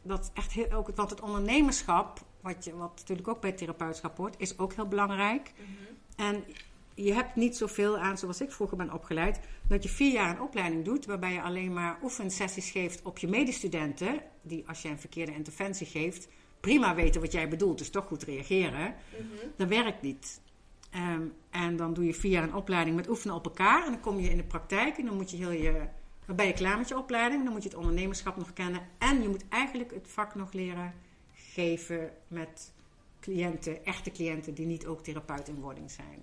Dat 0.02 0.20
is 0.20 0.30
echt 0.34 0.52
heel, 0.52 0.70
ook, 0.70 0.90
want 0.94 1.10
het 1.10 1.20
ondernemerschap, 1.20 2.20
wat, 2.40 2.64
je, 2.64 2.76
wat 2.76 2.94
natuurlijk 2.96 3.28
ook 3.28 3.40
bij 3.40 3.52
therapeutschap 3.52 4.16
hoort, 4.16 4.34
is 4.38 4.58
ook 4.58 4.72
heel 4.72 4.88
belangrijk. 4.88 5.52
En 6.16 6.44
je 6.94 7.12
hebt 7.12 7.36
niet 7.36 7.56
zoveel 7.56 7.98
aan, 7.98 8.18
zoals 8.18 8.40
ik 8.40 8.52
vroeger 8.52 8.76
ben 8.76 8.92
opgeleid, 8.92 9.40
dat 9.68 9.82
je 9.82 9.88
vier 9.88 10.12
jaar 10.12 10.30
een 10.30 10.42
opleiding 10.42 10.84
doet, 10.84 11.06
waarbij 11.06 11.32
je 11.32 11.42
alleen 11.42 11.72
maar 11.72 11.98
oefensessies 12.02 12.70
geeft 12.70 13.02
op 13.02 13.18
je 13.18 13.28
medestudenten, 13.28 14.20
die 14.42 14.64
als 14.68 14.82
je 14.82 14.88
een 14.88 14.98
verkeerde 14.98 15.34
interventie 15.34 15.86
geeft, 15.86 16.28
prima 16.60 16.94
weten 16.94 17.20
wat 17.20 17.32
jij 17.32 17.48
bedoelt, 17.48 17.78
dus 17.78 17.90
toch 17.90 18.06
goed 18.06 18.22
reageren. 18.22 18.94
Dat 19.56 19.68
werkt 19.68 20.02
niet. 20.02 20.40
Ehm, 20.90 21.22
en 21.50 21.76
dan 21.76 21.94
doe 21.94 22.04
je 22.04 22.14
vier 22.14 22.30
jaar 22.30 22.42
een 22.42 22.54
opleiding 22.54 22.96
met 22.96 23.08
oefenen 23.08 23.34
op 23.34 23.44
elkaar. 23.44 23.84
En 23.84 23.92
dan 23.92 24.00
kom 24.00 24.18
je 24.18 24.30
in 24.30 24.36
de 24.36 24.44
praktijk 24.44 24.98
en 24.98 25.06
dan 25.06 25.16
moet 25.16 25.30
je 25.30 25.36
heel 25.36 25.50
je. 25.50 25.86
Dan 26.26 26.36
ben 26.36 26.46
je 26.46 26.52
klaar 26.52 26.78
met 26.78 26.88
je 26.88 26.98
opleiding. 26.98 27.44
Dan 27.44 27.52
moet 27.52 27.62
je 27.62 27.68
het 27.68 27.78
ondernemerschap 27.78 28.36
nog 28.36 28.52
kennen. 28.52 28.88
En 28.98 29.22
je 29.22 29.28
moet 29.28 29.48
eigenlijk 29.48 29.90
het 29.90 30.08
vak 30.08 30.34
nog 30.34 30.52
leren 30.52 30.94
geven 31.34 32.12
met 32.28 32.72
cliënten, 33.20 33.84
echte 33.84 34.10
cliënten 34.10 34.54
die 34.54 34.66
niet 34.66 34.86
ook 34.86 35.02
therapeut 35.02 35.48
in 35.48 35.60
wording 35.60 35.90
zijn. 35.90 36.22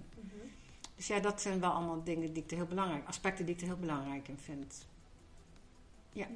Dus 0.96 1.08
ja, 1.08 1.20
dat 1.20 1.42
zijn 1.42 1.60
wel 1.60 1.72
allemaal 1.72 2.04
dingen 2.04 2.34
die 2.34 2.44
ik 2.44 2.52
er 2.52 2.58
heel 2.58 2.66
belangrijk, 2.66 3.08
aspecten 3.08 3.46
die 3.46 3.56
ik 3.56 3.62
er 3.62 3.68
heel 3.68 3.78
belangrijk 3.78 4.28
in 4.28 4.38
vind. 4.38 4.86
Ja. 6.12 6.28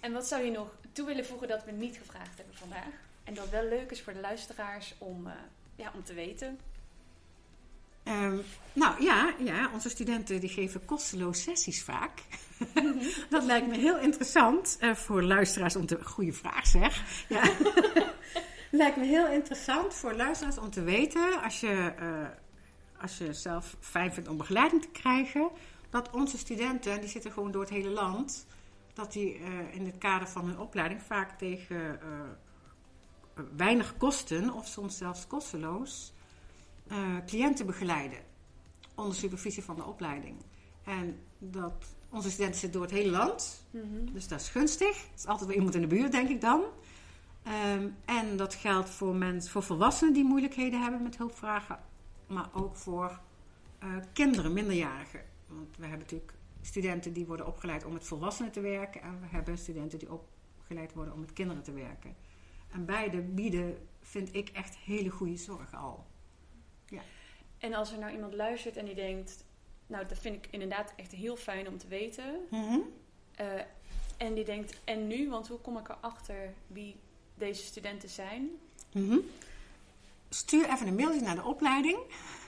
En 0.00 0.12
wat 0.12 0.26
zou 0.26 0.42
je 0.44 0.50
nog 0.50 0.74
toe 0.92 1.06
willen 1.06 1.26
voegen 1.26 1.48
dat 1.48 1.64
we 1.64 1.70
niet 1.70 1.96
gevraagd 1.96 2.36
hebben 2.36 2.56
vandaag? 2.56 2.92
En 3.24 3.34
dat 3.34 3.48
wel 3.48 3.68
leuk 3.68 3.90
is 3.90 4.02
voor 4.02 4.12
de 4.12 4.20
luisteraars 4.20 4.94
om, 4.98 5.26
eh, 5.26 5.32
ja, 5.76 5.92
om 5.94 6.04
te 6.04 6.14
weten. 6.14 6.58
Ehm, 8.10 8.36
nou 8.72 9.02
ja, 9.02 9.34
ja, 9.38 9.70
onze 9.72 9.88
studenten 9.88 10.40
die 10.40 10.48
geven 10.48 10.84
kosteloos 10.84 11.42
sessies 11.42 11.82
vaak. 11.82 12.22
dat 13.30 13.44
lijkt 13.44 13.66
me 13.66 13.76
heel 13.76 13.98
interessant 13.98 14.78
uh, 14.80 14.94
voor 14.94 15.22
luisteraars 15.22 15.76
om 15.76 15.86
te... 15.86 16.04
Goede 16.04 16.32
vraag 16.32 16.66
zeg. 16.66 17.24
Ja. 17.28 17.42
lijkt 18.80 18.96
me 18.96 19.04
heel 19.04 19.26
interessant 19.26 19.94
voor 19.94 20.14
luisteraars 20.14 20.58
om 20.58 20.70
te 20.70 20.82
weten... 20.82 21.42
als 21.42 21.60
je, 21.60 21.94
uh, 22.00 22.28
als 23.00 23.18
je 23.18 23.32
zelf 23.32 23.76
fijn 23.80 24.12
vindt 24.12 24.28
om 24.28 24.36
begeleiding 24.36 24.82
te 24.82 24.90
krijgen... 24.90 25.50
dat 25.90 26.10
onze 26.10 26.38
studenten, 26.38 27.00
die 27.00 27.10
zitten 27.10 27.32
gewoon 27.32 27.50
door 27.50 27.62
het 27.62 27.70
hele 27.70 27.90
land... 27.90 28.46
dat 28.94 29.12
die 29.12 29.38
uh, 29.38 29.74
in 29.74 29.86
het 29.86 29.98
kader 29.98 30.28
van 30.28 30.46
hun 30.46 30.58
opleiding 30.58 31.02
vaak 31.02 31.38
tegen 31.38 32.00
weinig 33.56 33.96
kosten... 33.96 34.52
of 34.52 34.66
soms 34.66 34.96
zelfs 34.96 35.26
kosteloos... 35.26 36.12
cliënten 37.26 37.66
begeleiden 37.66 38.18
onder 38.94 39.14
supervisie 39.14 39.64
van 39.64 39.76
de 39.76 39.84
opleiding. 39.84 40.36
En 40.84 41.18
dat 41.38 41.94
onze 42.10 42.30
studenten 42.30 42.60
zitten 42.60 42.80
door 42.80 42.88
het 42.88 42.98
hele 42.98 43.10
land. 43.10 43.64
Mhm. 43.70 44.12
Dus 44.12 44.28
dat 44.28 44.40
is 44.40 44.48
gunstig. 44.48 45.02
Er 45.02 45.10
is 45.16 45.26
altijd 45.26 45.48
wel 45.48 45.56
iemand 45.56 45.74
in 45.74 45.80
de 45.80 45.86
buurt, 45.86 46.12
denk 46.12 46.28
ik 46.28 46.40
dan. 46.40 46.64
Ehm, 47.42 47.88
en 48.04 48.36
dat 48.36 48.54
geldt 48.54 48.90
voor, 48.90 49.14
mensen, 49.14 49.50
voor 49.50 49.62
volwassenen 49.62 50.12
die 50.12 50.24
moeilijkheden 50.24 50.82
hebben 50.82 51.02
met 51.02 51.16
hulpvragen. 51.16 51.78
Maar 52.26 52.48
ook 52.52 52.76
voor 52.76 53.20
uh, 53.82 53.96
kinderen, 54.12 54.52
minderjarigen. 54.52 55.20
Want 55.46 55.76
we 55.76 55.82
hebben 55.82 55.98
natuurlijk 55.98 56.32
studenten 56.60 57.12
die 57.12 57.26
worden 57.26 57.46
opgeleid 57.46 57.84
om 57.84 57.92
met 57.92 58.04
volwassenen 58.04 58.52
te 58.52 58.60
werken. 58.60 59.02
En 59.02 59.20
we 59.20 59.26
hebben 59.26 59.58
studenten 59.58 59.98
die 59.98 60.08
opgeleid 60.12 60.92
worden 60.92 61.14
om 61.14 61.20
met 61.20 61.32
kinderen 61.32 61.62
te 61.62 61.72
werken. 61.72 62.14
En 62.70 62.84
beide 62.84 63.20
bieden, 63.22 63.88
vind 64.00 64.34
ik, 64.34 64.48
echt 64.48 64.76
hele 64.76 65.08
goede 65.08 65.36
zorg 65.36 65.74
al. 65.74 66.06
En 67.60 67.74
als 67.74 67.92
er 67.92 67.98
nou 67.98 68.12
iemand 68.12 68.34
luistert 68.34 68.76
en 68.76 68.84
die 68.84 68.94
denkt, 68.94 69.44
nou 69.86 70.06
dat 70.06 70.18
vind 70.18 70.36
ik 70.36 70.48
inderdaad 70.50 70.92
echt 70.96 71.12
heel 71.12 71.36
fijn 71.36 71.68
om 71.68 71.78
te 71.78 71.86
weten. 71.86 72.46
Mhm. 72.50 72.78
Eh, 73.34 73.46
en 74.16 74.34
die 74.34 74.44
denkt, 74.44 74.76
en 74.84 75.06
nu? 75.06 75.28
Want 75.28 75.48
hoe 75.48 75.58
kom 75.58 75.78
ik 75.78 75.88
erachter 75.88 76.54
wie 76.66 76.96
deze 77.34 77.64
studenten 77.64 78.08
zijn? 78.08 78.50
Mhm. 78.92 79.18
Stuur 80.28 80.70
even 80.70 80.86
een 80.86 80.94
mailtje 80.94 81.20
naar 81.20 81.34
de 81.34 81.44
opleiding. 81.44 81.98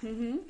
Mm 0.01 0.41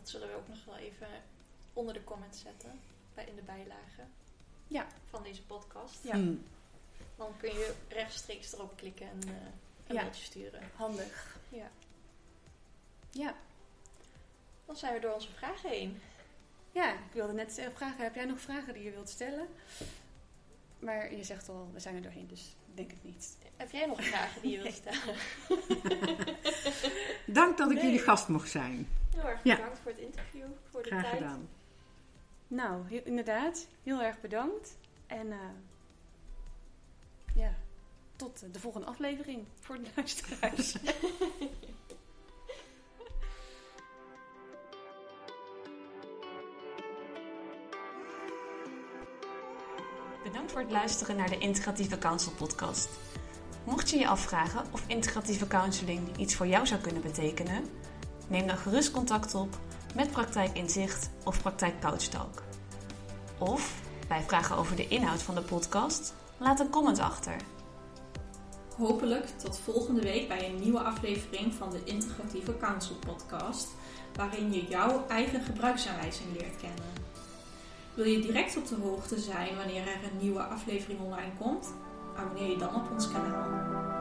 Dat 0.00 0.08
zullen 0.08 0.28
we 0.28 0.34
ook 0.34 0.48
nog 0.48 0.64
wel 0.64 0.76
even 0.76 1.08
onder 1.72 1.94
de 1.94 2.04
comments 2.04 2.40
zetten. 2.40 2.80
Bij, 3.14 3.24
in 3.24 3.36
de 3.36 3.42
bijlage 3.42 4.02
ja. 4.66 4.86
van 5.10 5.22
deze 5.22 5.42
podcast. 5.42 5.98
Ja. 6.02 6.12
Hmm. 6.12 6.44
Dan 7.16 7.36
kun 7.36 7.52
je 7.52 7.74
rechtstreeks 7.88 8.52
erop 8.52 8.76
klikken 8.76 9.06
en 9.08 9.18
uh, 9.28 9.34
een 9.86 9.94
ja. 9.94 10.00
mailtje 10.00 10.24
sturen. 10.24 10.60
Handig. 10.76 11.38
Ja. 11.48 11.70
Ja. 13.10 13.34
Dan 14.66 14.76
zijn 14.76 14.94
we 14.94 15.00
door 15.00 15.14
onze 15.14 15.30
vragen 15.30 15.70
heen. 15.70 16.00
Ja, 16.72 16.92
ik 16.92 17.12
wilde 17.12 17.32
net 17.32 17.68
vragen. 17.74 18.02
Heb 18.02 18.14
jij 18.14 18.24
nog 18.24 18.40
vragen 18.40 18.74
die 18.74 18.82
je 18.82 18.90
wilt 18.90 19.08
stellen? 19.08 19.48
Maar 20.78 21.14
je 21.14 21.24
zegt 21.24 21.48
al, 21.48 21.70
we 21.72 21.80
zijn 21.80 21.94
er 21.94 22.02
doorheen, 22.02 22.28
dus 22.28 22.56
ik 22.68 22.76
denk 22.76 22.90
het 22.90 23.04
niet. 23.04 23.36
Heb 23.56 23.70
jij 23.70 23.86
nog 23.86 24.04
vragen 24.04 24.42
die 24.42 24.50
je 24.50 24.62
wilt 24.62 24.74
stellen? 24.74 25.16
Dank 27.26 27.58
dat 27.58 27.70
ik 27.70 27.80
jullie 27.80 27.98
gast 27.98 28.28
mocht 28.28 28.50
zijn. 28.50 28.88
Heel 29.14 29.28
erg 29.28 29.42
bedankt 29.42 29.78
voor 29.78 29.90
het 29.90 30.00
interview, 30.00 30.46
voor 30.70 30.82
de 30.82 30.88
Graag 30.88 31.02
tijd. 31.02 31.16
gedaan. 31.16 31.48
Nou, 32.48 33.00
inderdaad. 33.04 33.66
Heel 33.82 34.02
erg 34.02 34.20
bedankt. 34.20 34.76
En 35.06 35.26
uh, 35.26 35.36
ja, 37.34 37.54
tot 38.16 38.44
de 38.52 38.60
volgende 38.60 38.86
aflevering 38.86 39.46
voor 39.60 39.76
de 39.76 39.90
luisteraars. 39.96 40.76
Bedankt 50.24 50.52
voor 50.52 50.60
het 50.60 50.70
luisteren 50.70 51.16
naar 51.16 51.28
de 51.28 51.38
Integratieve 51.38 51.98
Counsel 51.98 52.32
podcast. 52.32 52.88
Mocht 53.64 53.90
je 53.90 53.98
je 53.98 54.08
afvragen 54.08 54.64
of 54.72 54.84
integratieve 54.86 55.46
counseling 55.46 56.16
iets 56.16 56.34
voor 56.34 56.46
jou 56.46 56.66
zou 56.66 56.80
kunnen 56.80 57.02
betekenen, 57.02 57.64
neem 58.30 58.46
dan 58.46 58.56
gerust 58.56 58.90
contact 58.90 59.34
op 59.34 59.58
met 59.94 60.10
Praktijk 60.10 60.56
Inzicht 60.56 61.10
of 61.24 61.42
Praktijk 61.42 61.80
Couchtalk. 61.80 62.42
Of 63.38 63.82
bij 64.08 64.22
vragen 64.22 64.56
over 64.56 64.76
de 64.76 64.88
inhoud 64.88 65.22
van 65.22 65.34
de 65.34 65.40
podcast, 65.40 66.14
laat 66.38 66.60
een 66.60 66.70
comment 66.70 66.98
achter. 66.98 67.36
Hopelijk 68.76 69.26
tot 69.26 69.58
volgende 69.58 70.00
week 70.00 70.28
bij 70.28 70.48
een 70.48 70.60
nieuwe 70.60 70.80
aflevering 70.80 71.54
van 71.54 71.70
de 71.70 71.80
Integratieve 71.84 72.56
Counsel 72.56 72.94
podcast, 72.94 73.68
waarin 74.14 74.52
je 74.52 74.66
jouw 74.68 75.04
eigen 75.08 75.42
gebruiksaanwijzing 75.42 76.28
leert 76.32 76.56
kennen. 76.56 76.88
Wil 77.94 78.04
je 78.04 78.20
direct 78.20 78.56
op 78.56 78.68
de 78.68 78.76
hoogte 78.82 79.18
zijn 79.18 79.56
wanneer 79.56 79.82
er 79.82 80.04
een 80.04 80.18
nieuwe 80.20 80.42
aflevering 80.42 81.00
online 81.00 81.32
komt? 81.38 81.74
Abonneer 82.16 82.50
je 82.50 82.58
dan 82.58 82.74
op 82.74 82.90
ons 82.92 83.10
kanaal. 83.10 83.99